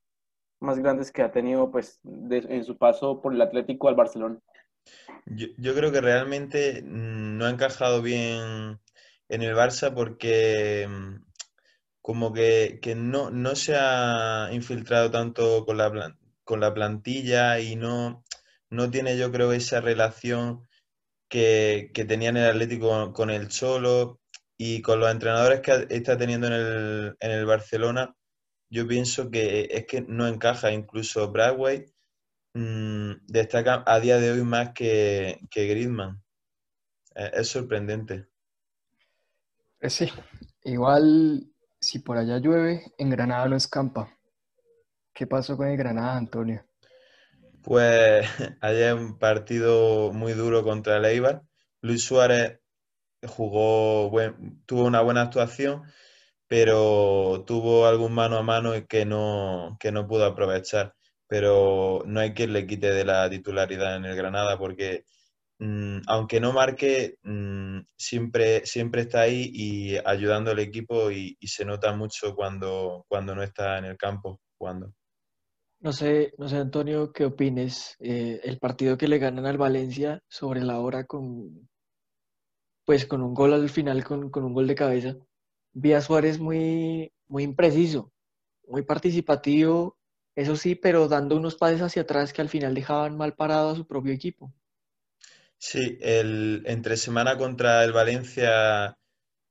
más 0.60 0.78
grandes 0.78 1.10
que 1.10 1.22
ha 1.22 1.32
tenido 1.32 1.70
pues 1.70 2.00
en 2.04 2.64
su 2.64 2.78
paso 2.78 3.20
por 3.20 3.34
el 3.34 3.42
Atlético 3.42 3.88
al 3.88 3.96
Barcelona? 3.96 4.38
Yo, 5.26 5.48
yo, 5.58 5.74
creo 5.74 5.92
que 5.92 6.00
realmente 6.00 6.82
mm, 6.82 7.36
no 7.36 7.44
ha 7.44 7.50
encajado 7.50 8.00
bien 8.00 8.80
en 9.28 9.42
el 9.42 9.54
Barça 9.54 9.92
porque 9.92 10.88
mm, 10.88 11.31
como 12.02 12.32
que, 12.32 12.80
que 12.82 12.94
no, 12.94 13.30
no, 13.30 13.54
se 13.56 13.76
ha 13.76 14.50
infiltrado 14.52 15.10
tanto 15.10 15.64
con 15.64 15.78
la, 15.78 16.16
con 16.44 16.60
la 16.60 16.74
plantilla 16.74 17.60
y 17.60 17.76
no, 17.76 18.24
no 18.70 18.90
tiene 18.90 19.16
yo 19.16 19.32
creo 19.32 19.52
esa 19.52 19.80
relación 19.80 20.68
que, 21.28 21.90
que 21.94 22.04
tenía 22.04 22.30
en 22.30 22.36
el 22.38 22.50
Atlético 22.50 23.12
con, 23.12 23.30
el 23.30 23.48
Cholo 23.48 24.20
y 24.58 24.82
con 24.82 25.00
los 25.00 25.10
entrenadores 25.10 25.60
que 25.60 25.86
está 25.90 26.18
teniendo 26.18 26.48
en 26.48 26.52
el, 26.52 27.16
en 27.20 27.30
el 27.30 27.46
Barcelona, 27.46 28.14
yo 28.68 28.86
pienso 28.88 29.30
que 29.30 29.68
es 29.70 29.86
que 29.86 30.02
no 30.02 30.26
encaja. 30.26 30.72
Incluso 30.72 31.30
Bradway 31.30 31.86
mmm, 32.54 33.12
destaca 33.26 33.84
a 33.86 34.00
día 34.00 34.18
de 34.18 34.32
hoy 34.32 34.42
más 34.42 34.72
que, 34.72 35.40
que 35.50 35.66
Griezmann. 35.66 36.22
Es, 37.14 37.48
sorprendente. 37.48 38.26
Pues 39.78 39.92
sí, 39.92 40.10
igual 40.64 41.51
si 41.82 41.98
por 41.98 42.16
allá 42.16 42.38
llueve, 42.38 42.92
en 42.96 43.10
Granada 43.10 43.48
no 43.48 43.56
escampa. 43.56 44.16
¿Qué 45.12 45.26
pasó 45.26 45.56
con 45.56 45.66
el 45.66 45.76
Granada, 45.76 46.16
Antonio? 46.16 46.64
Pues 47.62 48.26
ayer 48.60 48.94
un 48.94 49.18
partido 49.18 50.12
muy 50.12 50.32
duro 50.32 50.62
contra 50.62 50.96
el 50.96 51.04
Eibar. 51.04 51.42
Luis 51.80 52.04
Suárez 52.04 52.60
jugó, 53.26 54.10
tuvo 54.64 54.84
una 54.84 55.00
buena 55.00 55.22
actuación, 55.22 55.82
pero 56.46 57.44
tuvo 57.46 57.86
algún 57.86 58.12
mano 58.12 58.38
a 58.38 58.42
mano 58.42 58.72
que 58.88 59.04
no, 59.04 59.76
que 59.80 59.90
no 59.90 60.06
pudo 60.06 60.24
aprovechar. 60.24 60.94
Pero 61.26 62.04
no 62.06 62.20
hay 62.20 62.32
quien 62.32 62.52
le 62.52 62.66
quite 62.66 62.92
de 62.92 63.04
la 63.04 63.28
titularidad 63.28 63.96
en 63.96 64.04
el 64.04 64.16
Granada 64.16 64.56
porque 64.56 65.04
mm, 65.58 65.98
aunque 66.06 66.40
no 66.40 66.52
marque, 66.52 67.16
mm, 67.22 67.80
siempre, 67.96 68.66
siempre 68.66 69.02
está 69.02 69.22
ahí 69.22 69.50
y 69.52 69.96
ayudando 70.04 70.50
al 70.50 70.58
equipo 70.58 71.10
y, 71.10 71.36
se 71.42 71.64
nota 71.64 71.94
mucho 71.94 72.34
cuando, 72.34 73.04
cuando 73.08 73.34
no 73.34 73.42
está 73.42 73.78
en 73.78 73.84
el 73.86 73.96
campo 73.96 74.40
jugando. 74.58 74.92
No 75.80 75.92
sé, 75.92 76.32
no 76.38 76.48
sé, 76.48 76.58
Antonio, 76.58 77.12
¿qué 77.12 77.24
opines? 77.24 77.96
Eh, 77.98 78.40
el 78.44 78.58
partido 78.58 78.96
que 78.96 79.08
le 79.08 79.18
ganan 79.18 79.46
al 79.46 79.58
Valencia 79.58 80.22
sobre 80.28 80.60
la 80.62 80.78
hora 80.78 81.04
con, 81.04 81.68
pues 82.84 83.06
con 83.06 83.22
un 83.22 83.34
gol 83.34 83.52
al 83.52 83.68
final, 83.68 84.04
con, 84.04 84.30
con 84.30 84.44
un 84.44 84.54
gol 84.54 84.66
de 84.66 84.74
cabeza. 84.74 85.16
Vi 85.72 85.98
Suárez 86.00 86.38
muy, 86.38 87.12
muy 87.26 87.42
impreciso, 87.44 88.12
muy 88.66 88.82
participativo, 88.82 89.96
eso 90.34 90.56
sí, 90.56 90.74
pero 90.74 91.08
dando 91.08 91.36
unos 91.36 91.56
pases 91.56 91.82
hacia 91.82 92.02
atrás 92.02 92.32
que 92.32 92.42
al 92.42 92.48
final 92.48 92.74
dejaban 92.74 93.16
mal 93.16 93.34
parado 93.34 93.70
a 93.70 93.76
su 93.76 93.86
propio 93.86 94.12
equipo. 94.12 94.52
Sí, 95.64 95.96
el, 96.00 96.62
entre 96.66 96.96
semana 96.96 97.38
contra 97.38 97.84
el 97.84 97.92
Valencia 97.92 98.98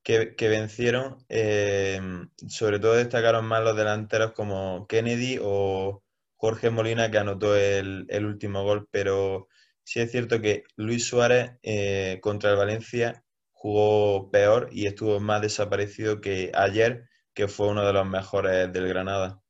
que, 0.04 0.36
que 0.36 0.50
vencieron, 0.50 1.18
eh, 1.30 2.02
sobre 2.50 2.80
todo 2.80 2.96
destacaron 2.96 3.46
más 3.46 3.64
los 3.64 3.78
delanteros 3.78 4.34
como 4.34 4.88
Kennedy 4.88 5.40
o 5.42 6.04
Jorge 6.36 6.70
Molina 6.70 7.12
que 7.12 7.18
anotó 7.20 7.56
el, 7.56 8.08
el 8.10 8.26
último 8.26 8.64
gol, 8.64 8.88
pero 8.92 9.48
sí 9.84 10.02
es 10.02 10.12
cierto 10.12 10.42
que 10.42 10.64
Luis 10.76 11.06
Suárez 11.08 11.54
eh, 11.64 12.20
contra 12.22 12.52
el 12.52 12.58
Valencia 12.58 13.24
jugó 13.54 14.32
peor 14.32 14.70
y 14.72 14.88
estuvo 14.88 15.20
más 15.22 15.42
desaparecido 15.42 16.22
que 16.22 16.52
ayer, 16.56 17.06
que 17.34 17.48
fue 17.48 17.70
uno 17.70 17.86
de 17.86 17.94
los 17.94 18.06
mejores 18.08 18.72
del 18.74 18.88
Granada. 18.90 19.42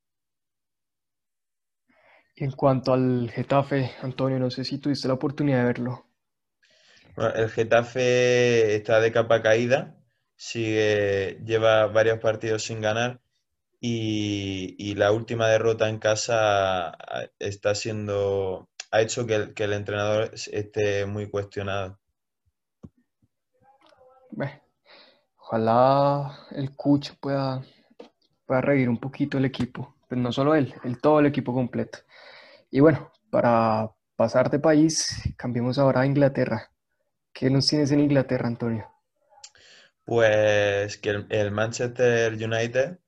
En 2.35 2.51
cuanto 2.51 2.91
al 2.91 3.31
Getafe, 3.31 3.91
Antonio, 4.01 4.37
no 4.37 4.51
sé 4.51 4.65
si 4.65 4.79
tuviste 4.79 5.07
la 5.07 5.13
oportunidad 5.15 5.59
de 5.59 5.65
verlo. 5.65 6.10
El 7.17 7.49
Getafe 7.49 8.75
está 8.75 8.99
de 8.99 9.11
capa 9.11 9.41
caída, 9.41 9.95
sigue, 10.35 11.39
lleva 11.45 11.87
varios 11.87 12.19
partidos 12.19 12.63
sin 12.63 12.81
ganar 12.81 13.21
y, 13.79 14.93
la 14.95 15.11
última 15.11 15.47
derrota 15.47 15.89
en 15.89 15.97
casa 15.97 16.97
está 17.39 17.73
siendo, 17.75 18.69
ha 18.91 19.01
hecho 19.01 19.25
que 19.25 19.53
el, 19.55 19.73
entrenador 19.73 20.31
esté 20.33 21.05
muy 21.05 21.29
cuestionado. 21.29 21.99
Ojalá 25.37 26.47
el 26.51 26.75
Cucho 26.77 27.15
pueda, 27.19 27.61
pueda 28.45 28.61
revivir 28.61 28.87
un 28.87 28.99
poquito 28.99 29.37
el 29.37 29.45
equipo, 29.45 29.95
pues 30.07 30.21
no 30.21 30.31
solo 30.31 30.55
él, 30.55 30.73
el, 30.85 31.01
todo 31.01 31.19
el 31.19 31.25
equipo 31.25 31.53
completo. 31.53 31.99
Y 32.69 32.79
bueno, 32.79 33.11
para 33.29 33.91
pasar 34.15 34.49
de 34.49 34.59
país, 34.59 35.21
cambiemos 35.35 35.77
ahora 35.77 36.01
a 36.01 36.05
Inglaterra. 36.05 36.71
¿Qué 37.33 37.49
nos 37.49 37.67
tienes 37.67 37.91
en 37.91 38.01
Inglaterra, 38.01 38.47
Antonio? 38.47 38.87
Pues 40.03 40.97
que 40.97 41.25
el, 41.29 41.51
Manchester 41.51 42.33
United 42.33 42.99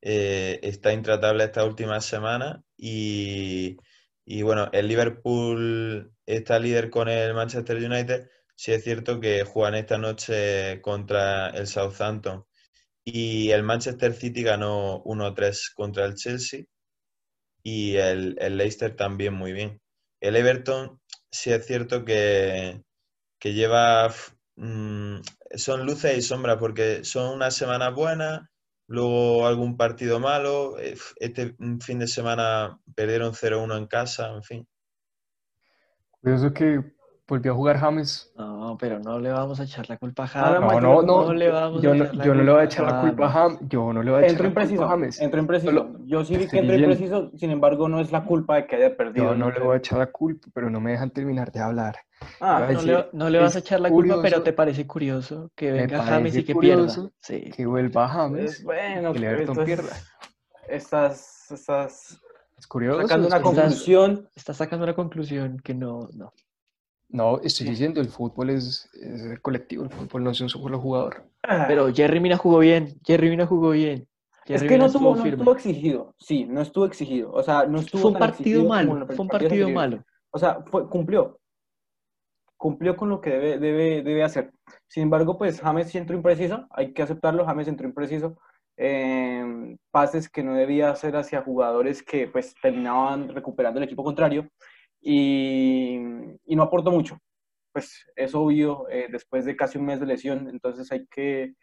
eh, 0.00 0.60
está 0.62 0.92
intratable 0.92 1.44
esta 1.44 1.64
última 1.64 2.00
semana 2.00 2.62
y, 2.76 3.76
y, 4.24 4.42
bueno, 4.42 4.68
el 4.72 4.88
Liverpool 4.88 6.12
está 6.24 6.58
líder 6.58 6.90
con 6.90 7.08
el 7.08 7.34
Manchester 7.34 7.76
United 7.76 8.28
sí 8.56 8.72
es 8.72 8.82
cierto 8.84 9.20
que 9.20 9.44
juegan 9.44 9.74
esta 9.74 9.98
noche 9.98 10.80
contra 10.80 11.50
el 11.50 11.66
Southampton 11.66 12.44
y 13.04 13.50
el 13.50 13.62
Manchester 13.62 14.14
City 14.14 14.42
ganó 14.42 15.02
1-3 15.04 15.72
contra 15.74 16.06
el 16.06 16.14
Chelsea 16.14 16.64
y 17.62 17.96
el, 17.96 18.36
el, 18.40 18.56
Leicester 18.56 18.96
también 18.96 19.34
muy 19.34 19.52
bien. 19.52 19.80
El 20.20 20.36
Everton 20.36 21.00
sí 21.30 21.52
es 21.52 21.66
cierto 21.66 22.04
que, 22.04 22.82
que 23.38 23.54
lleva... 23.54 24.08
Mmm, 24.56 25.16
son 25.54 25.86
luces 25.86 26.16
y 26.16 26.22
sombras 26.22 26.56
porque 26.56 27.04
son 27.04 27.34
unas 27.34 27.54
semanas 27.54 27.94
buenas, 27.94 28.42
luego 28.88 29.46
algún 29.46 29.76
partido 29.76 30.20
malo, 30.20 30.78
eh, 30.78 30.96
este 31.16 31.56
fin 31.80 31.98
de 31.98 32.06
semana 32.06 32.78
perdieron 32.94 33.32
0-1 33.32 33.76
en 33.76 33.86
casa, 33.86 34.32
en 34.32 34.42
fin. 34.42 34.68
Curioso 36.20 36.52
que 36.52 36.80
volvió 37.28 37.52
a 37.52 37.54
jugar 37.54 37.78
James. 37.78 38.32
No, 38.36 38.76
pero 38.78 38.98
no 38.98 39.18
le 39.18 39.30
vamos 39.30 39.60
a 39.60 39.64
echar 39.64 39.88
la 39.88 39.96
culpa 39.96 40.24
a 40.24 40.28
James. 40.28 40.60
No, 40.60 40.80
no, 40.80 41.02
no, 41.02 41.24
no 41.26 41.32
le 41.32 41.50
vamos 41.50 41.82
yo, 41.82 41.94
no, 41.94 42.12
yo 42.12 42.34
no 42.34 42.42
le 42.42 42.52
voy 42.52 42.60
a 42.60 42.64
echar 42.64 42.86
la 42.86 43.00
culpa 43.00 43.26
a 43.26 43.30
James. 43.30 43.58
Yo 43.68 43.92
no 43.92 44.02
le 44.02 44.10
voy 44.10 44.22
a 44.22 44.26
echar 44.26 44.40
la 44.40 44.64
culpa 44.66 44.84
a 44.84 44.88
James. 44.88 45.20
Entró 45.20 45.40
impreciso. 45.40 45.95
Yo 46.06 46.24
sí 46.24 46.36
vi 46.36 46.46
que 46.46 46.58
entró 46.58 46.76
impreciso, 46.76 47.30
sin 47.36 47.50
embargo, 47.50 47.88
no 47.88 48.00
es 48.00 48.12
la 48.12 48.24
culpa 48.24 48.56
de 48.56 48.66
que 48.66 48.76
haya 48.76 48.96
perdido. 48.96 49.26
Yo 49.26 49.34
no, 49.34 49.50
le 49.50 49.60
voy 49.60 49.74
a 49.74 49.78
echar 49.78 49.98
la 49.98 50.06
culpa, 50.06 50.48
pero 50.54 50.70
no 50.70 50.80
me 50.80 50.92
dejan 50.92 51.10
terminar 51.10 51.50
de 51.50 51.60
hablar. 51.60 51.96
Ah, 52.40 52.68
no, 52.72 52.82
le, 52.82 53.06
no 53.12 53.28
le, 53.28 53.38
vas 53.38 53.56
a 53.56 53.58
echar 53.58 53.80
la 53.80 53.90
culpa, 53.90 54.22
pero 54.22 54.42
te 54.42 54.52
parece 54.52 54.86
curioso 54.86 55.50
que 55.54 55.72
venga 55.72 56.02
James 56.02 56.36
y 56.36 56.44
que 56.44 56.54
pierda. 56.54 56.88
Sí. 57.20 57.50
Que 57.54 57.66
vuelva 57.66 58.08
James. 58.08 58.62
bueno, 58.62 59.12
que 59.12 59.18
el 59.18 59.24
Everton 59.24 59.64
pierda. 59.64 59.96
Estás, 60.68 61.50
estás 61.50 62.20
es 62.58 62.66
curioso. 62.66 63.02
Sacando 63.02 63.26
una 63.28 63.42
conclusión. 63.42 64.28
Estás 64.34 64.56
sacando 64.56 64.84
una 64.84 64.94
conclusión 64.94 65.60
que 65.62 65.74
no, 65.74 66.08
no. 66.14 66.32
No, 67.08 67.40
estoy 67.40 67.68
diciendo, 67.68 68.00
el 68.00 68.08
fútbol 68.08 68.50
es, 68.50 68.90
es 69.00 69.38
colectivo, 69.40 69.84
el 69.84 69.90
fútbol 69.90 70.24
no 70.24 70.30
es 70.30 70.40
un 70.40 70.48
solo 70.48 70.80
jugador. 70.80 71.28
Pero 71.68 71.94
Jerry 71.94 72.18
Mina 72.18 72.36
jugó 72.36 72.58
bien, 72.58 72.98
Jerry 73.04 73.30
Mina 73.30 73.46
jugó 73.46 73.70
bien. 73.70 74.08
Jerry 74.46 74.66
es 74.66 74.70
que 74.70 74.78
no, 74.78 74.86
estuvo, 74.86 75.16
no 75.16 75.24
estuvo 75.24 75.52
exigido, 75.52 76.14
sí, 76.18 76.44
no 76.44 76.60
estuvo 76.60 76.86
exigido. 76.86 77.32
O 77.32 77.42
sea, 77.42 77.66
no 77.66 77.80
estuvo 77.80 78.02
fue 78.02 78.10
un 78.12 78.18
partido 78.18 78.64
malo, 78.64 79.06
fue 79.06 79.20
un 79.20 79.28
partido 79.28 79.68
malo. 79.70 80.04
O 80.30 80.38
sea, 80.38 80.62
fue, 80.70 80.88
cumplió. 80.88 81.40
Cumplió 82.56 82.96
con 82.96 83.08
lo 83.08 83.20
que 83.20 83.30
debe, 83.30 83.58
debe, 83.58 84.02
debe 84.02 84.22
hacer. 84.22 84.52
Sin 84.86 85.02
embargo, 85.02 85.36
pues 85.36 85.60
James 85.60 85.94
entró 85.94 86.16
impreciso, 86.16 86.66
hay 86.70 86.92
que 86.92 87.02
aceptarlo, 87.02 87.44
James 87.44 87.68
entró 87.68 87.88
impreciso. 87.88 88.38
Eh, 88.78 89.76
pases 89.90 90.28
que 90.28 90.42
no 90.42 90.54
debía 90.54 90.90
hacer 90.90 91.16
hacia 91.16 91.42
jugadores 91.42 92.02
que 92.02 92.28
pues 92.28 92.54
terminaban 92.60 93.28
recuperando 93.30 93.78
el 93.78 93.84
equipo 93.84 94.04
contrario 94.04 94.50
y, 95.00 95.96
y 96.44 96.56
no 96.56 96.62
aportó 96.62 96.92
mucho. 96.92 97.18
Pues 97.72 98.04
es 98.14 98.34
obvio, 98.34 98.88
eh, 98.90 99.08
después 99.10 99.44
de 99.44 99.56
casi 99.56 99.78
un 99.78 99.86
mes 99.86 99.98
de 99.98 100.06
lesión, 100.06 100.48
entonces 100.48 100.92
hay 100.92 101.06
que 101.06 101.54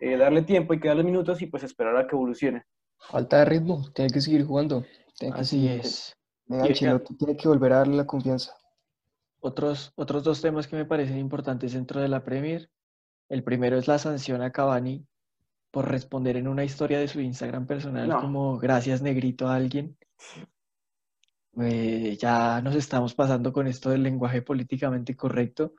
eh, 0.00 0.16
darle 0.16 0.42
tiempo, 0.42 0.72
hay 0.72 0.80
que 0.80 0.88
darle 0.88 1.04
minutos 1.04 1.40
y 1.42 1.46
pues 1.46 1.62
esperar 1.62 1.96
a 1.96 2.06
que 2.06 2.16
evolucione. 2.16 2.64
Falta 2.98 3.38
de 3.38 3.44
ritmo, 3.44 3.90
tiene 3.94 4.10
que 4.10 4.20
seguir 4.20 4.44
jugando. 4.44 4.84
Así 5.34 5.68
es. 5.68 6.16
Venga, 6.46 6.64
Y 6.64 6.68
venga. 6.68 6.92
Ancelotti 6.92 7.16
tiene 7.16 7.36
que 7.36 7.48
volver 7.48 7.72
a 7.72 7.78
darle 7.78 7.96
la 7.96 8.06
confianza. 8.06 8.54
Otros, 9.40 9.92
otros 9.94 10.22
dos 10.24 10.40
temas 10.42 10.66
que 10.66 10.76
me 10.76 10.84
parecen 10.84 11.18
importantes 11.18 11.72
dentro 11.72 12.00
de 12.00 12.08
la 12.08 12.22
Premier. 12.24 12.70
El 13.28 13.42
primero 13.44 13.78
es 13.78 13.86
la 13.88 13.98
sanción 13.98 14.42
a 14.42 14.50
Cavani 14.50 15.06
por 15.70 15.88
responder 15.88 16.36
en 16.36 16.48
una 16.48 16.64
historia 16.64 16.98
de 16.98 17.08
su 17.08 17.20
Instagram 17.20 17.66
personal 17.66 18.08
No. 18.08 18.20
como 18.20 18.58
gracias 18.58 19.02
negrito 19.02 19.48
a 19.48 19.54
alguien. 19.54 19.96
Eh, 21.60 22.16
ya 22.20 22.60
nos 22.62 22.74
estamos 22.74 23.14
pasando 23.14 23.52
con 23.52 23.66
esto 23.66 23.90
del 23.90 24.02
lenguaje 24.02 24.42
políticamente 24.42 25.16
correcto. 25.16 25.74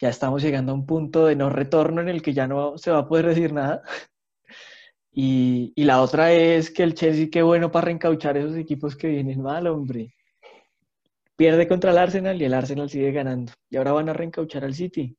Ya 0.00 0.08
estamos 0.08 0.42
llegando 0.42 0.72
a 0.72 0.74
un 0.74 0.86
punto 0.86 1.26
de 1.26 1.36
no 1.36 1.50
retorno 1.50 2.00
en 2.00 2.08
el 2.08 2.22
que 2.22 2.32
ya 2.32 2.46
no 2.46 2.78
se 2.78 2.90
va 2.90 2.98
a 2.98 3.08
poder 3.08 3.26
decir 3.26 3.52
nada. 3.52 3.82
Y, 5.10 5.72
y 5.74 5.82
la 5.82 6.00
otra 6.00 6.30
es 6.30 6.70
que 6.70 6.84
el 6.84 6.94
Chelsea, 6.94 7.26
qué 7.28 7.42
bueno 7.42 7.72
para 7.72 7.86
reencauchar 7.86 8.36
esos 8.36 8.54
equipos 8.54 8.94
que 8.94 9.08
vienen 9.08 9.42
mal, 9.42 9.66
hombre. 9.66 10.14
Pierde 11.34 11.66
contra 11.66 11.90
el 11.90 11.98
Arsenal 11.98 12.40
y 12.40 12.44
el 12.44 12.54
Arsenal 12.54 12.88
sigue 12.88 13.10
ganando. 13.10 13.52
Y 13.68 13.78
ahora 13.78 13.92
van 13.92 14.08
a 14.08 14.12
reencauchar 14.12 14.64
al 14.64 14.74
City. 14.74 15.16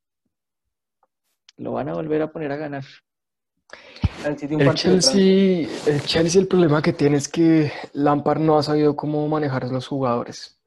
Lo 1.58 1.74
van 1.74 1.90
a 1.90 1.94
volver 1.94 2.22
a 2.22 2.32
poner 2.32 2.52
a 2.54 2.56
ganar. 2.56 2.86
El 4.26 4.38
City 4.38 4.56
un 4.56 4.62
El 4.62 4.68
partido 4.68 4.96
de 4.96 5.02
Chelsea, 5.02 5.94
el 5.94 6.02
Chelsea, 6.04 6.42
el 6.42 6.48
problema 6.48 6.82
que 6.82 6.94
tiene 6.94 7.18
es 7.18 7.28
que 7.28 7.72
Lampard 7.94 8.40
no 8.40 8.58
ha 8.58 8.64
sabido 8.64 8.96
cómo 8.96 9.28
manejar 9.28 9.66
a 9.66 9.68
los 9.68 9.88
jugadores. 9.88 10.60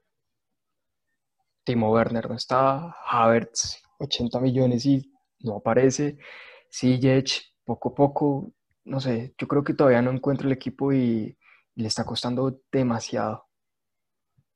Timo 1.63 1.91
Werner 1.91 2.29
no 2.29 2.35
está, 2.35 2.95
Havertz, 3.05 3.82
80 4.03 4.39
millones 4.39 4.85
y 4.85 5.11
no 5.39 5.57
aparece. 5.57 6.17
Ziyech, 6.71 7.53
poco 7.65 7.89
a 7.89 7.95
poco, 7.95 8.53
no 8.85 8.99
sé, 8.99 9.33
yo 9.37 9.47
creo 9.47 9.63
que 9.63 9.73
todavía 9.73 10.01
no 10.01 10.11
encuentra 10.11 10.47
el 10.47 10.53
equipo 10.53 10.93
y, 10.93 11.37
le 11.75 11.87
está 11.87 12.05
costando 12.05 12.61
demasiado. 12.71 13.47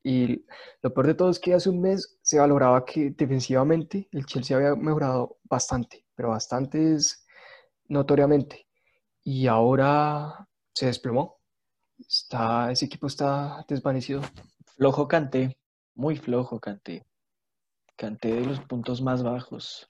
Y 0.03 0.45
lo 0.83 0.93
peor 0.93 1.07
de 1.07 1.13
todo 1.15 1.29
es 1.31 1.39
que 1.39 1.53
hace 1.55 1.69
un 1.69 1.81
mes 1.81 2.19
se 2.21 2.39
valoraba 2.39 2.86
que 2.86 3.10
defensivamente 3.10 4.07
el 4.12 4.25
Chelsea 4.25 4.55
había 4.55 4.75
mejorado 4.75 5.39
bastante, 5.43 6.05
pero 6.15 6.29
bastante 6.29 6.93
es 6.93 7.25
notoriamente. 7.88 8.67
Y 9.23 9.47
ahora 9.47 10.47
se 10.73 10.86
desplomó. 10.86 11.39
Está, 11.99 12.71
ese 12.71 12.86
equipo 12.86 13.07
está 13.07 13.65
desvanecido. 13.67 14.21
Flojo 14.75 15.07
Kanté, 15.07 15.57
muy 15.95 16.17
flojo 16.17 16.60
Kanté. 16.60 17.03
Kanté 17.97 18.33
de 18.33 18.45
los 18.45 18.62
puntos 18.62 19.01
más 19.01 19.23
bajos. 19.23 19.89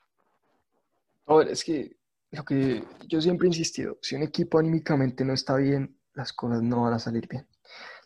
A 1.28 1.36
ver, 1.36 1.50
es 1.50 1.64
que 1.64 1.98
lo 2.32 2.44
que 2.44 2.84
yo 3.08 3.22
siempre 3.22 3.46
he 3.48 3.50
insistido, 3.50 3.98
si 4.02 4.16
un 4.16 4.24
equipo 4.24 4.60
anímicamente 4.60 5.24
no 5.26 5.34
está 5.34 5.56
bien, 5.58 5.98
las 6.14 6.34
cosas 6.34 6.62
no 6.64 6.84
van 6.84 6.94
a 6.94 7.00
salir 7.00 7.28
bien. 7.28 7.48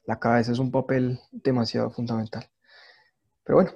La 0.06 0.20
cabeza 0.20 0.52
es 0.52 0.60
un 0.60 0.72
papel 0.72 1.20
demasiado 1.32 1.92
fundamental. 1.92 2.50
Pero 3.44 3.58
bueno, 3.58 3.72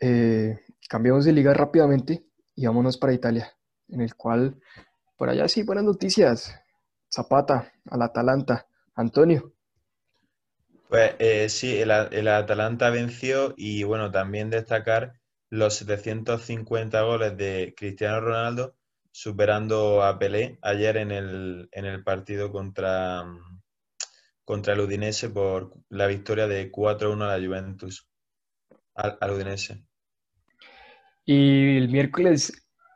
eh, 0.00 0.60
cambiamos 0.88 1.24
de 1.24 1.32
liga 1.32 1.54
rápidamente 1.54 2.26
y 2.56 2.66
vámonos 2.66 2.98
para 2.98 3.12
Italia, 3.14 3.52
en 3.88 4.00
el 4.00 4.14
cual, 4.16 4.60
por 5.16 5.30
allá 5.30 5.48
sí, 5.48 5.62
buenas 5.62 5.84
noticias. 5.84 6.54
Zapata, 7.12 7.72
al 7.90 8.02
Atalanta. 8.02 8.66
Antonio, 8.94 9.54
Pues 10.88 11.14
eh, 11.20 11.48
sí, 11.48 11.78
el, 11.80 11.90
el 11.90 12.28
Atalanta 12.28 12.90
venció 12.90 13.54
y 13.56 13.84
bueno, 13.84 14.10
también 14.10 14.50
destacar 14.50 15.19
los 15.50 15.74
750 15.74 17.02
goles 17.02 17.36
de 17.36 17.74
Cristiano 17.76 18.20
Ronaldo, 18.20 18.76
superando 19.12 20.02
a 20.02 20.18
Pelé 20.18 20.58
ayer 20.62 20.96
en 20.96 21.10
el, 21.10 21.68
en 21.72 21.84
el 21.84 22.02
partido 22.04 22.52
contra, 22.52 23.24
contra 24.44 24.74
el 24.74 24.80
Udinese 24.80 25.28
por 25.30 25.74
la 25.88 26.06
victoria 26.06 26.46
de 26.46 26.70
4-1 26.70 27.22
a 27.24 27.36
la 27.38 27.44
Juventus, 27.46 28.08
al, 28.94 29.18
al 29.20 29.30
Udinese. 29.32 29.84
y 31.24 31.76
el 31.78 31.88
miércoles, 31.88 32.52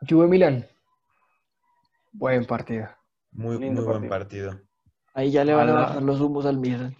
Juve 0.07 0.27
Milán. 0.27 0.67
Buen 2.11 2.45
partido. 2.45 2.87
Muy, 3.31 3.57
muy 3.59 3.83
buen 3.83 4.07
partido. 4.07 4.61
Ahí 5.13 5.31
ya 5.31 5.43
le 5.43 5.53
van 5.53 5.69
a 5.69 5.73
Ala. 5.73 5.81
bajar 5.81 6.01
los 6.03 6.19
humos 6.21 6.45
al 6.45 6.57
Milan. 6.57 6.95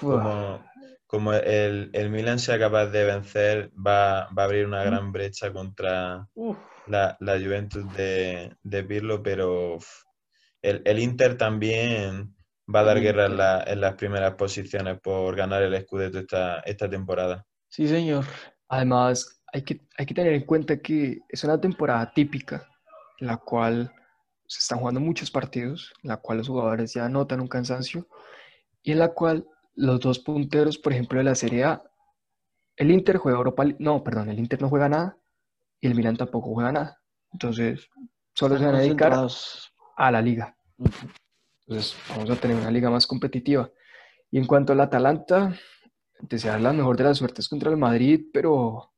Como, 0.00 0.60
como 1.06 1.32
el, 1.32 1.90
el 1.92 2.10
Milan 2.10 2.38
sea 2.38 2.58
capaz 2.58 2.86
de 2.86 3.04
vencer, 3.04 3.70
va, 3.74 4.28
va 4.36 4.42
a 4.42 4.46
abrir 4.46 4.66
una 4.66 4.84
gran 4.84 5.12
brecha 5.12 5.52
contra 5.52 6.28
la, 6.86 7.16
la 7.20 7.38
Juventus 7.38 7.90
de, 7.92 8.56
de 8.62 8.84
Pirlo, 8.84 9.22
pero 9.22 9.78
el, 10.62 10.82
el 10.84 10.98
Inter 10.98 11.36
también 11.36 12.34
va 12.74 12.80
a 12.80 12.84
dar 12.84 13.00
guerra 13.00 13.26
en, 13.26 13.36
la- 13.36 13.64
en 13.66 13.80
las 13.80 13.94
primeras 13.94 14.34
posiciones 14.34 14.98
por 15.00 15.36
ganar 15.36 15.62
el 15.62 15.80
Scudetto 15.82 16.18
esta, 16.20 16.60
esta 16.60 16.88
temporada. 16.88 17.46
Sí, 17.68 17.86
señor. 17.88 18.24
Además, 18.68 19.42
hay 19.52 19.62
que, 19.62 19.80
hay 19.98 20.06
que 20.06 20.14
tener 20.14 20.32
en 20.32 20.44
cuenta 20.46 20.78
que 20.78 21.20
es 21.28 21.44
una 21.44 21.60
temporada 21.60 22.10
típica, 22.12 22.66
en 23.18 23.26
la 23.28 23.36
cual 23.36 23.92
se 24.46 24.60
están 24.60 24.78
jugando 24.78 25.00
muchos 25.00 25.30
partidos, 25.30 25.92
en 26.02 26.08
la 26.08 26.16
cual 26.18 26.38
los 26.38 26.48
jugadores 26.48 26.94
ya 26.94 27.08
notan 27.08 27.40
un 27.40 27.48
cansancio, 27.48 28.08
y 28.82 28.92
en 28.92 28.98
la 29.00 29.08
cual 29.08 29.46
los 29.74 30.00
dos 30.00 30.18
punteros, 30.18 30.78
por 30.78 30.92
ejemplo, 30.92 31.18
de 31.18 31.24
la 31.24 31.34
Serie 31.34 31.64
A, 31.64 31.82
el 32.76 32.90
Inter 32.90 33.18
juega 33.18 33.38
Europa 33.38 33.64
League, 33.64 33.78
no, 33.80 34.02
perdón, 34.02 34.30
el 34.30 34.38
Inter 34.38 34.60
no 34.60 34.68
juega 34.68 34.88
nada, 34.88 35.16
y 35.80 35.86
el 35.86 35.94
Milan 35.94 36.16
tampoco 36.16 36.52
juega 36.54 36.72
nada. 36.72 37.00
Entonces, 37.32 37.88
solo 38.32 38.58
se 38.58 38.64
van 38.64 38.76
a 38.76 38.80
dedicar 38.80 39.12
a 39.96 40.10
la 40.10 40.22
liga. 40.22 40.56
Entonces, 41.66 41.96
vamos 42.10 42.30
a 42.30 42.36
tener 42.36 42.56
una 42.56 42.70
liga 42.70 42.90
más 42.90 43.06
competitiva. 43.06 43.70
Y 44.30 44.38
en 44.38 44.46
cuanto 44.46 44.72
al 44.72 44.80
Atalanta, 44.80 45.54
desear 46.20 46.60
la 46.60 46.72
mejor 46.72 46.96
de 46.96 47.04
las 47.04 47.18
suertes 47.18 47.48
contra 47.48 47.70
el 47.70 47.76
Madrid, 47.76 48.26
pero, 48.32 48.92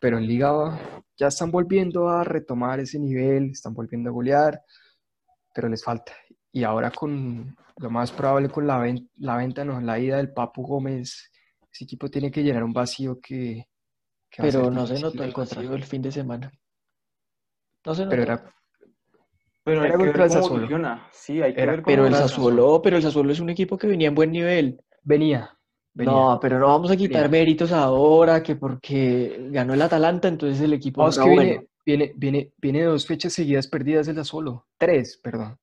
pero 0.00 0.18
en 0.18 0.26
liga 0.26 0.78
ya 1.16 1.28
están 1.28 1.50
volviendo 1.50 2.08
a 2.08 2.24
retomar 2.24 2.80
ese 2.80 2.98
nivel, 2.98 3.50
están 3.50 3.74
volviendo 3.74 4.10
a 4.10 4.12
golear, 4.12 4.62
pero 5.54 5.68
les 5.68 5.82
falta. 5.82 6.12
Y 6.52 6.64
ahora 6.64 6.90
con 6.90 7.56
lo 7.78 7.90
más 7.90 8.10
probable 8.12 8.48
con 8.48 8.66
la, 8.66 8.78
ven- 8.78 9.08
la 9.16 9.36
venta, 9.36 9.64
no, 9.64 9.80
la 9.80 9.98
ida 9.98 10.16
del 10.16 10.32
Papu 10.32 10.62
Gómez, 10.66 11.30
ese 11.72 11.84
equipo 11.84 12.08
tiene 12.10 12.30
que 12.30 12.42
llenar 12.42 12.64
un 12.64 12.72
vacío 12.72 13.20
que, 13.20 13.66
Pero 14.36 14.70
no 14.70 14.86
se 14.86 14.98
notó 15.00 15.22
el 15.22 15.30
encontrar. 15.30 15.62
vacío 15.64 15.76
el 15.76 15.84
fin 15.84 16.02
de 16.02 16.12
semana. 16.12 16.50
No 17.84 17.94
se 17.94 18.06
Pero 18.06 18.22
notó. 18.22 18.32
era, 18.32 18.54
pero 19.64 19.82
hay 19.82 19.88
Era 19.88 19.98
que 19.98 20.04
ver 20.06 20.16
el 20.22 20.28
cómo 20.28 20.28
Sassuolo. 20.42 20.66
Sí, 21.12 21.42
hay 21.42 21.54
que 21.54 21.60
Era- 21.62 21.72
ver 21.72 21.82
cómo 21.82 21.92
Pero 21.92 22.06
el 22.06 22.14
Sassuolo, 22.14 22.82
pero 22.82 22.96
el 22.96 23.02
Sassuolo 23.02 23.32
es 23.32 23.40
un 23.40 23.50
equipo 23.50 23.76
que 23.78 23.86
venía 23.86 24.08
en 24.08 24.14
buen 24.14 24.32
nivel. 24.32 24.80
venía, 25.02 25.56
venía. 25.94 26.12
No, 26.12 26.38
pero 26.40 26.58
no 26.58 26.66
vamos 26.68 26.90
a 26.90 26.96
quitar 26.96 27.28
Venía. 27.28 27.40
méritos 27.40 27.72
ahora 27.72 28.42
que 28.42 28.56
porque 28.56 29.48
ganó 29.50 29.74
el 29.74 29.82
Atalanta, 29.82 30.28
entonces 30.28 30.60
el 30.60 30.72
equipo 30.72 31.02
No, 31.02 31.08
es 31.10 31.18
que 31.18 31.28
bueno. 31.28 31.42
viene, 31.42 31.66
viene, 31.86 32.12
viene, 32.16 32.52
viene 32.58 32.82
dos 32.84 33.06
fechas 33.06 33.32
seguidas 33.32 33.66
perdidas 33.68 34.06
de 34.06 34.14
la 34.14 34.24
solo. 34.24 34.66
Tres, 34.78 35.18
perdón. 35.22 35.56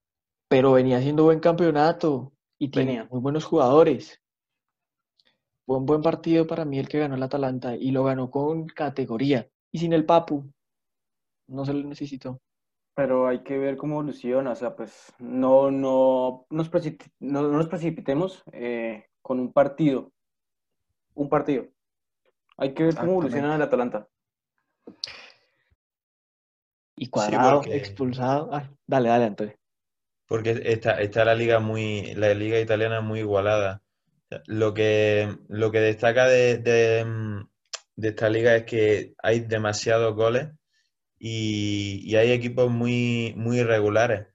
Pero 0.48 0.74
venía 0.74 0.98
haciendo 0.98 1.24
buen 1.24 1.40
campeonato 1.40 2.32
y 2.60 2.70
tiene 2.70 2.92
Venía. 2.92 3.08
muy 3.12 3.20
buenos 3.20 3.46
jugadores. 3.46 4.22
Fue 5.66 5.78
un 5.78 5.86
buen 5.86 6.02
partido 6.02 6.46
para 6.46 6.66
mí 6.66 6.78
el 6.78 6.88
que 6.88 7.00
ganó 7.00 7.16
el 7.16 7.24
Atalanta 7.24 7.76
y 7.76 7.92
lo 7.92 8.04
ganó 8.04 8.30
con 8.30 8.68
categoría 8.68 9.50
y 9.72 9.80
sin 9.80 9.94
el 9.94 10.06
Papu. 10.06 10.46
No 11.48 11.66
se 11.66 11.74
lo 11.74 11.88
necesitó. 11.88 12.40
Pero 12.96 13.28
hay 13.28 13.44
que 13.44 13.58
ver 13.58 13.76
cómo 13.76 13.96
evoluciona, 13.96 14.52
o 14.52 14.56
sea, 14.56 14.76
pues 14.76 15.12
no, 15.20 15.70
no, 15.70 16.46
nos, 16.50 16.72
precip- 16.72 17.12
no, 17.20 17.42
no 17.42 17.50
nos 17.58 17.68
precipitemos 17.68 18.44
eh, 18.54 19.08
con 19.22 19.40
un 19.40 19.52
partido. 19.52 20.12
Un 21.16 21.28
partido. 21.28 21.66
Hay 22.58 22.74
que 22.74 22.84
ver 22.84 22.96
cómo 22.96 23.12
evoluciona 23.14 23.56
el 23.56 23.62
Atalanta. 23.62 24.08
Y 26.96 27.08
cuadrado, 27.10 27.58
porque- 27.62 27.76
expulsado. 27.76 28.50
Ah, 28.54 28.70
dale, 28.88 29.10
dale, 29.10 29.26
Antonio. 29.26 29.56
Porque 30.28 30.62
está, 30.66 31.02
está 31.02 31.26
la 31.26 31.36
liga 31.36 31.60
muy, 31.60 32.14
la 32.16 32.34
liga 32.34 32.60
italiana 32.60 33.02
muy 33.02 33.20
igualada. 33.20 33.82
Lo 34.48 34.74
que, 34.74 35.38
lo 35.50 35.72
que 35.72 35.80
destaca 35.82 36.28
de, 36.28 36.58
de, 36.60 37.06
mm, 37.06 37.50
esta 38.06 38.30
liga 38.30 38.56
es 38.56 38.66
que 38.66 39.16
hay 39.24 39.42
demasiados 39.42 40.16
goles 40.16 40.50
y, 41.20 42.02
y 42.06 42.16
hay 42.16 42.32
equipos 42.32 42.72
muy, 42.72 43.34
muy 43.38 43.60
irregulares. 43.60 44.28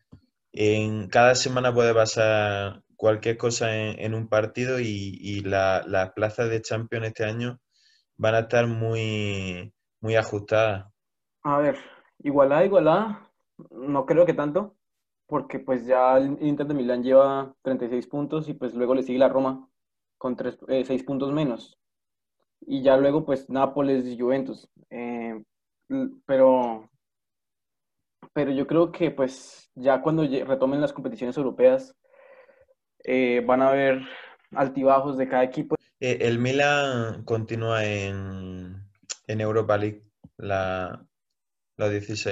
En 0.53 1.09
cada 1.09 1.35
semana 1.35 1.75
puede 1.75 1.95
pasar 1.95 2.83
cualquier 2.97 3.37
cosa 3.39 3.77
en, 3.77 4.01
en 4.01 4.15
un 4.15 4.29
partido 4.29 4.81
y, 4.81 5.19
y 5.21 5.43
la- 5.43 5.85
las 5.87 6.13
plazas 6.13 6.51
de 6.51 6.63
Champions 6.63 7.09
este 7.09 7.25
año 7.25 7.61
van 8.19 8.35
a 8.37 8.41
estar 8.41 8.67
muy, 8.69 9.73
muy 10.01 10.17
ajustadas. 10.17 10.87
A 11.43 11.59
ver, 11.59 11.79
igualada, 12.21 12.65
igualada, 12.65 13.31
no 13.71 14.07
creo 14.07 14.25
que 14.27 14.35
tanto, 14.35 14.77
porque 15.31 15.61
pues 15.61 15.87
ya 15.87 16.19
el 16.19 16.37
Inter 16.43 16.67
de 16.67 16.75
Milán 16.75 17.03
lleva 17.03 17.55
36 17.63 18.07
puntos 18.09 18.49
y 18.49 18.55
pues 18.55 18.75
luego 18.75 18.95
le 18.95 19.05
sigue 19.05 19.19
la 19.19 19.29
Roma 19.29 19.69
con 20.19 20.37
3, 20.37 20.59
6 20.85 21.05
puntos 21.05 21.33
menos. 21.33 21.79
Y 22.61 22.83
ya 22.83 22.97
luego 22.97 23.25
pues 23.25 23.49
Nápoles 23.49 24.05
y 24.07 24.19
Juventus. 24.19 24.69
Eh, 24.91 25.43
pero, 26.27 26.91
pero 28.35 28.51
yo 28.53 28.67
creo 28.67 28.91
que 28.93 29.13
pues 29.13 29.71
ya 29.75 30.03
cuando 30.03 30.25
retomen 30.25 30.81
las 30.81 30.93
competiciones 30.93 31.37
europeas 31.37 31.97
eh, 33.05 33.43
van 33.47 33.63
a 33.63 33.69
haber 33.69 34.03
altibajos 34.53 35.17
de 35.17 35.29
cada 35.29 35.45
equipo. 35.45 35.77
Eh, 36.01 36.19
el 36.23 36.39
Milan 36.39 37.25
continúa 37.25 37.85
en, 37.85 38.85
en 39.27 39.41
Europa 39.41 39.79
League, 39.79 40.03
la, 40.37 41.07
la 41.77 41.89
16 41.89 42.27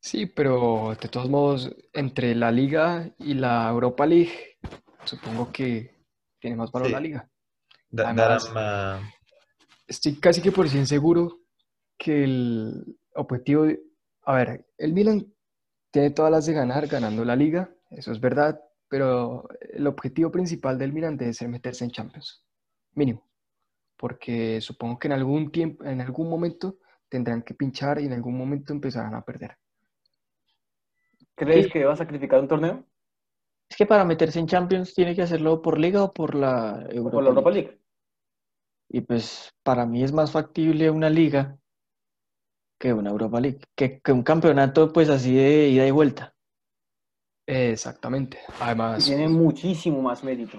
Sí, 0.00 0.26
pero 0.26 0.96
de 1.00 1.08
todos 1.08 1.28
modos, 1.28 1.74
entre 1.92 2.34
la 2.34 2.50
Liga 2.50 3.10
y 3.18 3.34
la 3.34 3.68
Europa 3.68 4.06
League, 4.06 4.58
supongo 5.04 5.50
que 5.52 5.94
tiene 6.40 6.56
más 6.56 6.70
valor 6.70 6.88
Sí. 6.88 6.92
la 6.94 7.00
Liga. 7.00 7.30
Da- 7.90 8.10
Además- 8.10 9.02
Estoy 9.86 10.16
casi 10.16 10.42
que 10.42 10.52
por 10.52 10.68
cien 10.68 10.86
seguro 10.86 11.40
que 11.96 12.22
el 12.24 12.98
objetivo, 13.14 13.64
de- 13.64 13.80
a 14.24 14.34
ver, 14.34 14.66
el 14.76 14.92
Milan 14.92 15.26
tiene 15.90 16.10
todas 16.10 16.30
las 16.30 16.44
de 16.46 16.52
ganar 16.52 16.86
ganando 16.86 17.24
la 17.24 17.34
Liga, 17.34 17.74
eso 17.90 18.12
es 18.12 18.20
verdad, 18.20 18.60
pero 18.88 19.48
el 19.72 19.86
objetivo 19.86 20.30
principal 20.30 20.78
del 20.78 20.92
Milan 20.92 21.16
debe 21.16 21.32
ser 21.32 21.48
meterse 21.48 21.84
en 21.84 21.90
Champions, 21.90 22.44
mínimo, 22.92 23.26
porque 23.96 24.60
supongo 24.60 24.98
que 24.98 25.08
en 25.08 25.12
algún 25.12 25.50
tiempo, 25.50 25.82
en 25.84 26.02
algún 26.02 26.28
momento 26.28 26.78
tendrán 27.08 27.42
que 27.42 27.54
pinchar 27.54 27.98
y 28.00 28.04
en 28.06 28.12
algún 28.12 28.36
momento 28.36 28.72
empezarán 28.74 29.14
a 29.14 29.22
perder. 29.24 29.56
¿Crees 31.38 31.66
Sí. 31.66 31.70
que 31.72 31.84
va 31.84 31.92
a 31.92 31.96
sacrificar 31.96 32.40
un 32.40 32.48
torneo? 32.48 32.84
Es 33.70 33.76
que 33.76 33.86
para 33.86 34.04
meterse 34.04 34.38
en 34.40 34.46
Champions 34.46 34.94
tiene 34.94 35.14
que 35.14 35.22
hacerlo 35.22 35.60
por 35.62 35.78
Liga 35.78 36.02
o 36.02 36.12
por 36.12 36.34
la 36.34 36.84
¿O 36.88 36.90
Europa 36.90 37.10
por 37.10 37.22
la 37.22 37.28
Europa 37.30 37.50
League. 37.50 37.68
League? 37.68 37.82
Y 38.90 39.00
pues 39.02 39.50
para 39.62 39.86
mí 39.86 40.02
es 40.02 40.12
más 40.12 40.32
factible 40.32 40.90
una 40.90 41.10
Liga 41.10 41.56
que 42.80 42.92
una 42.92 43.10
Europa 43.10 43.40
League, 43.40 43.60
que, 43.76 44.00
que 44.00 44.12
un 44.12 44.22
campeonato 44.22 44.92
pues 44.92 45.08
así 45.10 45.34
de 45.34 45.68
ida 45.68 45.86
y 45.86 45.90
vuelta. 45.90 46.34
Exactamente. 47.46 48.38
Además, 48.60 49.04
Tiene 49.04 49.28
muchísimo 49.28 50.00
más 50.02 50.22
mérito. 50.22 50.58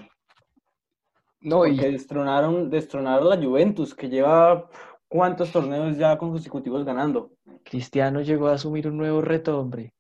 no, 1.42 1.66
y 1.66 1.76
Porque 1.76 1.92
destronaron, 1.92 2.70
destronaron 2.70 3.28
a 3.32 3.36
la 3.36 3.42
Juventus, 3.42 3.96
que 3.96 4.10
lleva 4.10 4.70
cuántos 5.08 5.52
torneos 5.52 5.98
ya 5.98 6.18
consecutivos 6.18 6.84
ganando. 6.84 7.32
Cristiano 7.64 8.22
llegó 8.22 8.48
a 8.48 8.54
asumir 8.56 8.88
un 8.88 8.98
nuevo 8.98 9.22
reto, 9.22 9.60
hombre. 9.60 9.94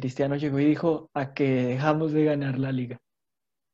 Cristiano 0.00 0.34
llegó 0.36 0.58
y 0.58 0.64
dijo 0.64 1.10
a 1.12 1.34
que 1.34 1.44
dejamos 1.44 2.12
de 2.12 2.24
ganar 2.24 2.58
la 2.58 2.72
Liga. 2.72 2.98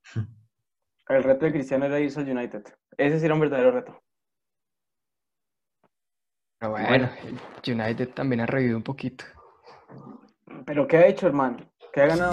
El 1.08 1.22
reto 1.22 1.46
de 1.46 1.52
Cristiano 1.52 1.84
era 1.84 2.00
irse 2.00 2.18
al 2.18 2.28
United. 2.28 2.64
Ese 2.98 3.20
sí 3.20 3.26
era 3.26 3.34
un 3.34 3.40
verdadero 3.40 3.70
reto. 3.70 4.02
pero 6.58 6.72
bueno, 6.72 7.08
el 7.22 7.80
United 7.80 8.08
también 8.08 8.40
ha 8.40 8.46
revivido 8.46 8.76
un 8.76 8.82
poquito. 8.82 9.24
¿Pero 10.64 10.88
qué 10.88 10.96
ha 10.96 11.06
hecho, 11.06 11.28
hermano? 11.28 11.58
¿Qué 11.92 12.00
ha 12.00 12.06
ganado? 12.06 12.32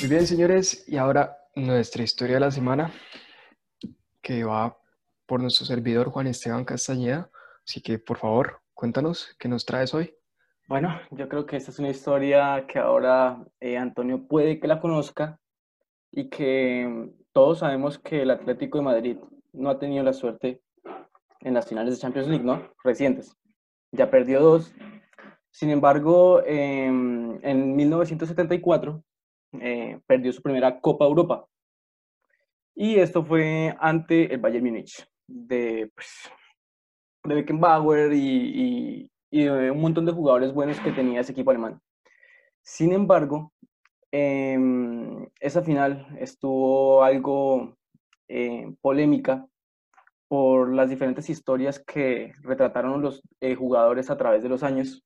Muy 0.00 0.08
bien, 0.10 0.26
señores, 0.26 0.84
y 0.86 0.98
ahora 0.98 1.38
nuestra 1.54 2.02
historia 2.02 2.34
de 2.34 2.40
la 2.40 2.50
semana, 2.50 2.92
que 4.20 4.44
va 4.44 4.76
por 5.26 5.40
nuestro 5.40 5.66
servidor 5.66 6.08
Juan 6.08 6.28
Esteban 6.28 6.64
Castañeda. 6.64 7.30
Así 7.66 7.80
que, 7.80 7.98
por 7.98 8.18
favor, 8.18 8.60
cuéntanos 8.74 9.36
qué 9.38 9.48
nos 9.48 9.66
traes 9.66 9.92
hoy. 9.92 10.14
Bueno, 10.68 11.00
yo 11.10 11.28
creo 11.28 11.46
que 11.46 11.56
esta 11.56 11.70
es 11.70 11.78
una 11.78 11.90
historia 11.90 12.64
que 12.66 12.78
ahora 12.78 13.44
eh, 13.60 13.76
Antonio 13.76 14.26
puede 14.26 14.58
que 14.58 14.66
la 14.66 14.80
conozca 14.80 15.38
y 16.10 16.28
que 16.28 16.86
mm, 16.88 17.24
todos 17.32 17.60
sabemos 17.60 17.98
que 17.98 18.22
el 18.22 18.30
Atlético 18.30 18.78
de 18.78 18.84
Madrid 18.84 19.18
no 19.52 19.70
ha 19.70 19.78
tenido 19.78 20.02
la 20.04 20.12
suerte 20.12 20.60
en 21.40 21.54
las 21.54 21.68
finales 21.68 21.94
de 21.94 22.00
Champions 22.00 22.28
League, 22.28 22.44
¿no? 22.44 22.72
Recientes. 22.82 23.36
Ya 23.92 24.10
perdió 24.10 24.40
dos. 24.40 24.74
Sin 25.50 25.70
embargo, 25.70 26.42
em, 26.44 27.38
en 27.42 27.76
1974 27.76 29.02
eh, 29.60 30.00
perdió 30.06 30.32
su 30.32 30.42
primera 30.42 30.80
Copa 30.80 31.04
Europa. 31.04 31.46
Y 32.74 32.96
esto 32.96 33.24
fue 33.24 33.74
ante 33.80 34.32
el 34.34 34.40
Bayern 34.40 34.64
Múnich 34.66 35.06
de, 35.26 35.90
pues, 35.94 36.30
de 37.24 37.34
Beckenbauer 37.34 38.12
y, 38.12 38.18
y- 38.20 39.10
y 39.30 39.48
un 39.48 39.80
montón 39.80 40.06
de 40.06 40.12
jugadores 40.12 40.52
buenos 40.52 40.78
que 40.80 40.92
tenía 40.92 41.20
ese 41.20 41.32
equipo 41.32 41.50
alemán. 41.50 41.80
Sin 42.62 42.92
embargo, 42.92 43.52
em, 44.12 45.26
esa 45.40 45.62
final 45.62 46.06
estuvo 46.18 47.02
algo 47.02 47.76
eh, 48.28 48.72
polémica 48.80 49.46
por 50.28 50.72
las 50.74 50.90
diferentes 50.90 51.28
historias 51.30 51.78
que 51.80 52.32
retrataron 52.42 53.00
los 53.02 53.22
eh, 53.40 53.54
jugadores 53.54 54.10
a 54.10 54.16
través 54.16 54.42
de 54.42 54.48
los 54.48 54.62
años, 54.62 55.04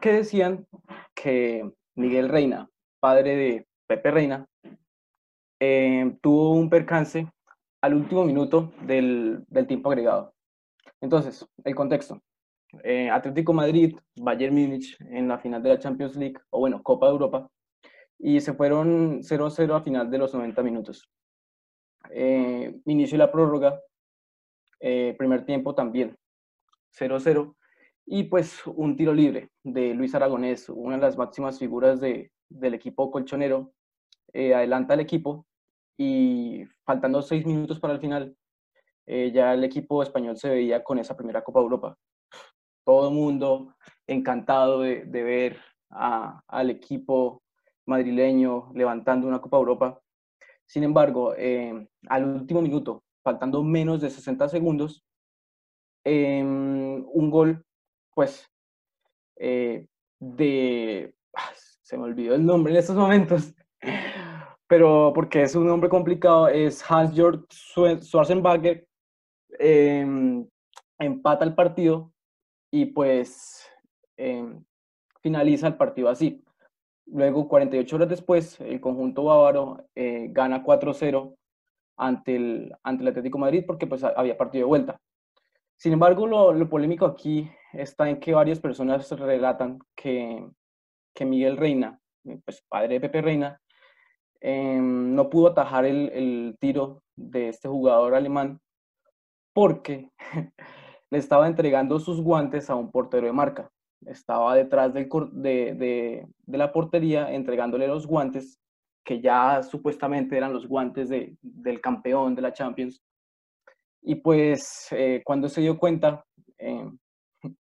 que 0.00 0.12
decían 0.12 0.66
que 1.14 1.70
Miguel 1.94 2.28
Reina, 2.28 2.68
padre 3.00 3.36
de 3.36 3.66
Pepe 3.86 4.10
Reina, 4.10 4.46
eh, 5.60 6.16
tuvo 6.20 6.52
un 6.52 6.68
percance 6.70 7.28
al 7.84 7.92
último 7.92 8.24
minuto 8.24 8.72
del, 8.86 9.44
tiempo 9.68 9.90
agregado. 9.90 10.32
Entonces, 11.02 11.46
el 11.64 11.74
contexto. 11.74 12.18
Eh, 12.82 13.10
Atlético 13.10 13.52
Madrid, 13.52 13.94
Bayern 14.16 14.54
Múnich 14.54 14.96
en 15.00 15.28
la 15.28 15.38
final 15.38 15.62
de 15.62 15.68
la 15.68 15.78
Champions 15.78 16.16
League, 16.16 16.38
o 16.48 16.60
bueno, 16.60 16.82
Copa 16.82 17.06
de 17.06 17.12
Europa, 17.12 17.50
y 18.18 18.40
se 18.40 18.54
fueron 18.54 19.20
0-0 19.22 19.76
a 19.76 19.82
final 19.82 20.10
de 20.10 20.16
los 20.16 20.32
90 20.32 20.62
minutos. 20.62 21.10
Eh, 22.10 22.74
inicio 22.86 23.18
de 23.18 23.24
la 23.24 23.30
prórroga, 23.30 23.78
eh, 24.80 25.14
primer 25.18 25.44
tiempo 25.44 25.74
también 25.74 26.16
0-0, 26.98 27.54
y 28.06 28.24
pues 28.24 28.66
un 28.66 28.96
tiro 28.96 29.12
libre 29.12 29.50
de 29.62 29.92
Luis 29.92 30.14
Aragonés, 30.14 30.70
una 30.70 30.96
de 30.96 31.02
las 31.02 31.18
máximas 31.18 31.58
figuras 31.58 32.00
de, 32.00 32.32
del 32.48 32.72
equipo 32.72 33.10
colchonero, 33.10 33.74
eh, 34.32 34.54
adelanta 34.54 34.94
al 34.94 35.00
equipo 35.00 35.46
y 35.96 36.64
faltando 36.84 37.22
seis 37.22 37.44
minutos 37.46 37.78
para 37.80 37.94
el 37.94 38.00
final, 38.00 38.36
eh, 39.06 39.30
ya 39.32 39.52
el 39.54 39.64
equipo 39.64 40.02
español 40.02 40.36
se 40.36 40.48
veía 40.48 40.82
con 40.82 40.98
esa 40.98 41.16
primera 41.16 41.42
Copa 41.44 41.60
Europa. 41.60 41.96
Todo 42.84 43.08
el 43.08 43.14
mundo 43.14 43.74
encantado 44.06 44.80
de, 44.80 45.04
de 45.04 45.22
ver 45.22 45.58
a- 45.90 46.42
al 46.48 46.70
equipo 46.70 47.42
madrileño 47.86 48.70
levantando 48.74 49.26
una 49.28 49.40
Copa 49.40 49.56
Europa. 49.58 50.00
Sin 50.66 50.82
embargo, 50.84 51.34
eh, 51.36 51.88
al 52.08 52.24
último 52.24 52.60
minuto, 52.62 53.04
faltando 53.22 53.62
menos 53.62 54.00
de 54.00 54.10
60 54.10 54.48
segundos, 54.48 55.04
em, 56.04 57.04
un 57.12 57.30
gol, 57.30 57.64
pues, 58.14 58.46
eh, 59.36 59.86
de... 60.18 61.14
ah, 61.34 61.50
Se 61.82 61.96
me 61.98 62.04
olvidó 62.04 62.34
el 62.34 62.44
nombre 62.46 62.72
en 62.72 62.78
estos 62.78 62.96
momentos, 62.96 63.54
pero 64.66 65.12
porque 65.14 65.42
es 65.42 65.54
un 65.54 65.66
nombre 65.66 65.88
complicado, 65.88 66.48
es 66.48 66.82
Hans-Jörg 66.90 67.46
Schwe- 67.48 68.00
Schwarzenegger, 68.02 68.86
em, 69.58 70.46
empata 70.98 71.44
el 71.44 71.54
partido 71.54 72.12
y 72.70 72.86
pues 72.86 73.66
em, 74.16 74.62
finaliza 75.20 75.66
el 75.68 75.76
partido 75.76 76.08
así. 76.08 76.42
Luego, 77.06 77.48
48 77.48 77.96
horas 77.96 78.08
después, 78.08 78.58
el 78.60 78.80
conjunto 78.80 79.24
bávaro 79.24 79.86
eh, 79.94 80.28
gana 80.30 80.62
4-0 80.64 81.36
ante 81.96 82.36
el, 82.36 82.72
ante 82.82 83.02
el 83.02 83.08
Atlético 83.08 83.38
Madrid 83.38 83.64
porque 83.66 83.86
pues 83.86 84.02
ha- 84.02 84.14
había 84.16 84.36
partido 84.38 84.62
de 84.62 84.68
vuelta. 84.68 85.00
Sin 85.76 85.92
embargo, 85.92 86.26
lo, 86.26 86.52
lo 86.52 86.68
polémico 86.68 87.04
aquí 87.04 87.50
está 87.72 88.08
en 88.08 88.18
que 88.20 88.32
varias 88.32 88.60
personas 88.60 89.10
relatan 89.10 89.78
que, 89.94 90.48
que 91.14 91.24
Miguel 91.26 91.56
Reina, 91.58 92.00
eh, 92.24 92.38
pues 92.44 92.62
padre 92.68 92.94
de 92.94 93.00
Pepe 93.00 93.20
Reina, 93.20 93.60
em, 94.46 95.14
no 95.14 95.30
pudo 95.30 95.48
atajar 95.48 95.86
el, 95.86 96.10
el 96.12 96.56
tiro 96.60 97.02
de 97.16 97.48
este 97.48 97.66
jugador 97.68 98.14
alemán 98.14 98.60
porque 99.54 100.10
le 101.10 101.18
estaba 101.18 101.46
entregando 101.46 101.98
sus 101.98 102.20
guantes 102.20 102.68
a 102.68 102.74
un 102.74 102.90
portero 102.90 103.26
de 103.26 103.32
marca. 103.32 103.70
Estaba 104.04 104.54
detrás 104.54 104.92
del 104.92 105.08
de, 105.32 105.74
de- 105.74 106.26
de 106.46 106.58
la 106.58 106.72
portería 106.72 107.32
entregándole 107.32 107.86
los 107.88 108.06
guantes, 108.06 108.58
que 109.02 109.20
ya 109.22 109.62
supuestamente 109.62 110.36
eran 110.36 110.52
los 110.52 110.66
guantes 110.68 111.08
de- 111.08 111.36
del 111.40 111.80
campeón 111.80 112.34
de 112.34 112.42
la 112.42 112.52
Champions. 112.52 113.00
Y 114.02 114.16
pues 114.16 114.88
eh, 114.90 115.22
cuando 115.24 115.48
se 115.48 115.62
dio 115.62 115.78
cuenta, 115.78 116.22
eh, 116.58 116.90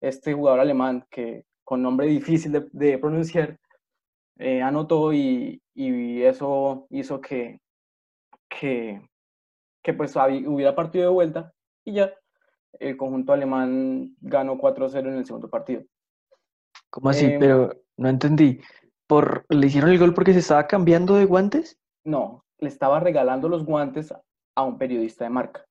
este 0.00 0.32
jugador 0.34 0.58
alemán, 0.60 1.04
que 1.08 1.44
con 1.64 1.82
nombre 1.82 2.08
difícil 2.08 2.68
de 2.72 2.98
pronunciar, 2.98 3.58
eh, 4.38 4.62
anotó 4.62 5.12
y, 5.12 5.62
y 5.74 6.22
eso 6.22 6.86
hizo 6.90 7.20
que, 7.20 7.60
que, 8.48 9.00
que 9.82 9.94
pues 9.94 10.14
hubiera 10.16 10.74
partido 10.74 11.04
de 11.04 11.10
vuelta 11.10 11.52
y 11.84 11.94
ya 11.94 12.12
el 12.78 12.96
conjunto 12.96 13.32
alemán 13.32 14.14
ganó 14.20 14.58
4-0 14.58 14.98
en 14.98 15.14
el 15.14 15.24
segundo 15.24 15.48
partido. 15.48 15.82
¿Cómo 16.90 17.10
así? 17.10 17.26
Em, 17.26 17.40
Pero 17.40 17.72
no 17.96 18.08
entendí. 18.08 18.60
¿Por, 19.06 19.46
¿Le 19.48 19.66
hicieron 19.66 19.90
el 19.90 19.98
gol 19.98 20.14
porque 20.14 20.32
se 20.32 20.40
estaba 20.40 20.66
cambiando 20.66 21.14
de 21.14 21.24
guantes? 21.24 21.78
No, 22.04 22.44
le 22.58 22.68
estaba 22.68 23.00
regalando 23.00 23.48
los 23.48 23.64
guantes 23.64 24.12
a 24.54 24.62
un 24.62 24.78
periodista 24.78 25.24
de 25.24 25.30
marca. 25.30 25.64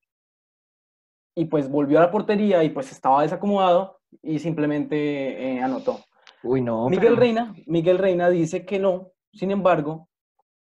Y 1.35 1.45
pues 1.45 1.69
volvió 1.69 1.99
a 1.99 2.03
la 2.03 2.11
portería 2.11 2.63
y 2.63 2.69
pues 2.69 2.91
estaba 2.91 3.23
desacomodado 3.23 3.99
y 4.21 4.39
simplemente 4.39 5.55
eh, 5.55 5.61
anotó. 5.61 5.99
Uy, 6.45 6.61
no. 6.61 6.89
Miguel 6.89 7.09
pero- 7.09 7.15
Reina, 7.19 7.55
Miguel 7.65 7.97
Reina 7.97 8.29
dice 8.29 8.65
que 8.65 8.79
no, 8.79 9.11
sin 9.33 9.51
embargo, 9.51 10.07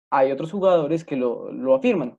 hay 0.09 0.31
otros 0.31 0.51
jugadores 0.51 1.03
que 1.03 1.15
lo, 1.15 1.51
lo 1.51 1.75
afirman. 1.75 2.17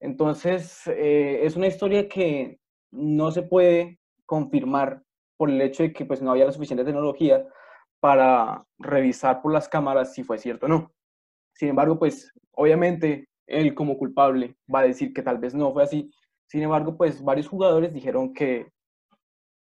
Entonces, 0.00 0.86
eh, 0.86 1.40
es 1.44 1.56
una 1.56 1.66
historia 1.66 2.08
que 2.08 2.58
no 2.90 3.30
se 3.30 3.42
puede 3.42 3.98
confirmar 4.26 5.02
por 5.36 5.50
el 5.50 5.60
hecho 5.60 5.82
de 5.82 5.92
que 5.92 6.04
pues, 6.04 6.20
no 6.22 6.30
había 6.30 6.44
la 6.44 6.52
suficiente 6.52 6.84
tecnología 6.84 7.46
para 8.00 8.64
revisar 8.78 9.42
por 9.42 9.52
las 9.52 9.68
cámaras 9.68 10.14
si 10.14 10.22
fue 10.22 10.38
cierto 10.38 10.66
o 10.66 10.68
no. 10.68 10.92
Sin 11.54 11.68
embargo, 11.68 11.98
pues 11.98 12.32
obviamente 12.52 13.28
él 13.46 13.74
como 13.74 13.98
culpable 13.98 14.56
va 14.72 14.80
a 14.80 14.84
decir 14.84 15.12
que 15.12 15.22
tal 15.22 15.38
vez 15.38 15.54
no 15.54 15.72
fue 15.72 15.82
así. 15.82 16.10
Sin 16.46 16.62
embargo, 16.62 16.96
pues 16.96 17.22
varios 17.22 17.48
jugadores 17.48 17.92
dijeron 17.92 18.32
que, 18.32 18.70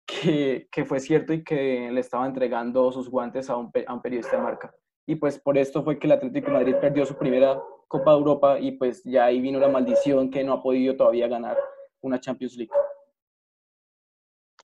que, 0.09 0.69
que 0.73 0.87
fue 0.87 1.01
cierto 1.01 1.35
y 1.35 1.45
que 1.45 1.91
le 1.93 2.01
estaba 2.01 2.27
entregando 2.27 2.91
sus 2.93 3.11
guantes 3.11 3.51
a 3.51 3.57
un, 3.59 3.71
a 3.87 3.95
un 3.95 4.03
periodista 4.03 4.39
de 4.39 4.43
marca. 4.43 4.75
Y 5.07 5.17
pues 5.17 5.39
por 5.39 5.59
esto 5.59 5.85
fue 5.85 5.99
que 5.99 6.09
el 6.09 6.15
Atlético 6.15 6.49
de 6.49 6.55
Madrid 6.55 6.77
perdió 6.81 7.07
su 7.07 7.17
primera 7.19 7.61
Copa 7.89 8.13
de 8.13 8.19
Europa 8.19 8.61
y 8.61 8.73
pues 8.73 9.03
ya 9.05 9.27
ahí 9.27 9.41
vino 9.41 9.61
la 9.61 9.69
maldición 9.69 10.31
que 10.31 10.45
no 10.45 10.55
ha 10.55 10.63
podido 10.63 10.97
todavía 10.97 11.29
ganar 11.29 11.57
una 12.03 12.21
Champions 12.21 12.57
League. 12.57 12.73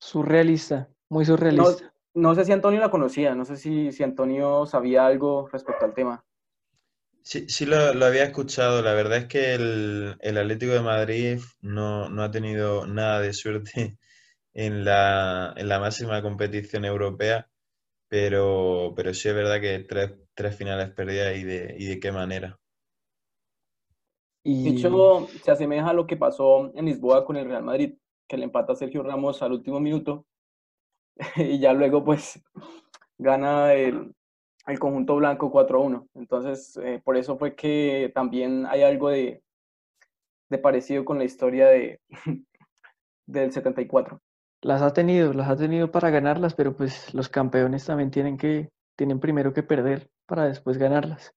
Surrealista, 0.00 0.88
muy 1.08 1.24
No, 1.48 1.64
surrealista. 1.64 1.92
no 2.14 2.34
sé 2.34 2.44
si 2.44 2.52
Antonio 2.52 2.80
la 2.80 2.90
conocía, 2.90 3.34
no 3.34 3.46
sé 3.46 3.56
si, 3.56 3.92
si 3.92 4.02
Antonio 4.02 4.66
sabía 4.66 5.06
algo 5.06 5.48
respecto 5.48 5.86
al 5.86 5.94
tema. 5.94 6.24
Sí, 7.22 7.48
sí 7.48 7.66
lo, 7.66 7.94
lo 7.94 8.04
había 8.06 8.24
escuchado. 8.24 8.82
La 8.82 8.92
verdad 8.94 9.18
es 9.18 9.26
que 9.26 9.54
el, 9.54 10.16
el 10.20 10.38
Atlético 10.38 10.72
de 10.72 10.80
Madrid 10.82 11.38
no, 11.60 12.08
no 12.10 12.22
ha 12.22 12.30
tenido 12.30 12.86
nada 12.86 13.20
de 13.20 13.32
suerte 13.32 13.98
en 14.54 14.84
la, 14.84 15.54
en 15.56 15.68
la 15.68 15.80
máxima 15.80 16.22
competición 16.22 16.84
europea, 16.84 17.50
pero, 18.08 18.94
pero 18.96 19.14
sí 19.14 19.28
es 19.30 19.34
verdad 19.36 19.60
que 19.60 19.80
tres, 19.80 20.12
tres 20.34 20.56
finales 20.56 20.90
perdidas 20.92 21.36
y 21.36 21.44
de, 21.44 21.76
y 21.78 21.86
de 21.86 22.00
qué 22.00 22.12
manera. 22.12 22.60
De 24.62 24.70
Y 24.70 24.70
hecho, 24.70 25.26
se 25.42 25.50
asemeja 25.50 25.90
a 25.90 25.92
lo 25.92 26.06
que 26.06 26.16
pasó 26.16 26.72
en 26.74 26.86
Lisboa 26.86 27.24
con 27.24 27.36
el 27.36 27.46
Real 27.46 27.62
Madrid, 27.62 27.94
que 28.26 28.36
le 28.36 28.44
empata 28.44 28.72
a 28.72 28.76
Sergio 28.76 29.02
Ramos 29.02 29.42
al 29.42 29.52
último 29.52 29.78
minuto 29.80 30.26
y 31.36 31.58
ya 31.60 31.72
luego 31.72 32.04
pues 32.04 32.42
gana 33.18 33.74
el, 33.74 34.14
el 34.66 34.78
conjunto 34.78 35.16
blanco 35.16 35.50
4-1. 35.50 36.08
Entonces, 36.14 36.76
eh, 36.78 37.00
por 37.04 37.16
eso 37.16 37.38
fue 37.38 37.56
que 37.56 38.12
también 38.14 38.66
hay 38.66 38.82
algo 38.82 39.10
de, 39.10 39.42
de 40.48 40.58
parecido 40.58 41.04
con 41.04 41.18
la 41.18 41.24
historia 41.24 41.66
de, 41.68 42.00
del 43.26 43.52
74. 43.52 44.22
Las 44.64 44.82
ha 44.82 44.92
tenido, 44.92 45.32
las 45.34 45.48
ha 45.50 45.56
tenido 45.56 45.90
para 45.90 46.10
ganarlas, 46.10 46.54
pero 46.54 46.74
pues 46.74 47.12
los 47.12 47.28
campeones 47.28 47.84
también 47.84 48.10
tienen 48.10 48.38
que, 48.38 48.70
tienen 48.96 49.20
primero 49.20 49.52
que 49.52 49.62
perder 49.62 50.10
para 50.26 50.46
después 50.46 50.78
ganarlas. 50.78 51.34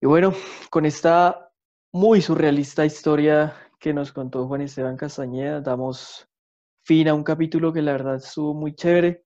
Y 0.00 0.06
bueno, 0.06 0.32
con 0.70 0.86
esta 0.86 1.50
muy 1.92 2.22
surrealista 2.22 2.86
historia 2.86 3.54
que 3.80 3.92
nos 3.92 4.12
contó 4.12 4.46
Juan 4.46 4.60
Esteban 4.60 4.96
Castañeda, 4.96 5.60
damos 5.60 6.28
fin 6.84 7.08
a 7.08 7.14
un 7.14 7.24
capítulo 7.24 7.72
que 7.72 7.82
la 7.82 7.92
verdad 7.92 8.16
estuvo 8.16 8.54
muy 8.54 8.74
chévere. 8.74 9.24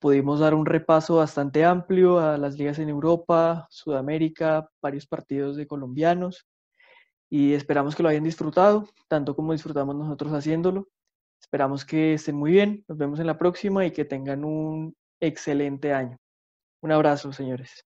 Pudimos 0.00 0.40
dar 0.40 0.54
un 0.54 0.64
repaso 0.64 1.16
bastante 1.16 1.64
amplio 1.64 2.18
a 2.18 2.38
las 2.38 2.56
ligas 2.56 2.78
en 2.78 2.88
Europa, 2.88 3.66
Sudamérica, 3.68 4.68
varios 4.80 5.06
partidos 5.06 5.56
de 5.56 5.66
colombianos 5.66 6.46
y 7.28 7.52
esperamos 7.52 7.94
que 7.94 8.02
lo 8.02 8.08
hayan 8.08 8.24
disfrutado, 8.24 8.88
tanto 9.08 9.36
como 9.36 9.52
disfrutamos 9.52 9.94
nosotros 9.96 10.32
haciéndolo. 10.32 10.88
Esperamos 11.44 11.84
que 11.84 12.14
estén 12.14 12.36
muy 12.36 12.52
bien, 12.52 12.82
nos 12.88 12.96
vemos 12.96 13.20
en 13.20 13.26
la 13.26 13.36
próxima 13.36 13.84
y 13.84 13.90
que 13.90 14.06
tengan 14.06 14.46
un 14.46 14.96
excelente 15.20 15.92
año. 15.92 16.16
Un 16.82 16.90
abrazo, 16.90 17.34
señores. 17.34 17.84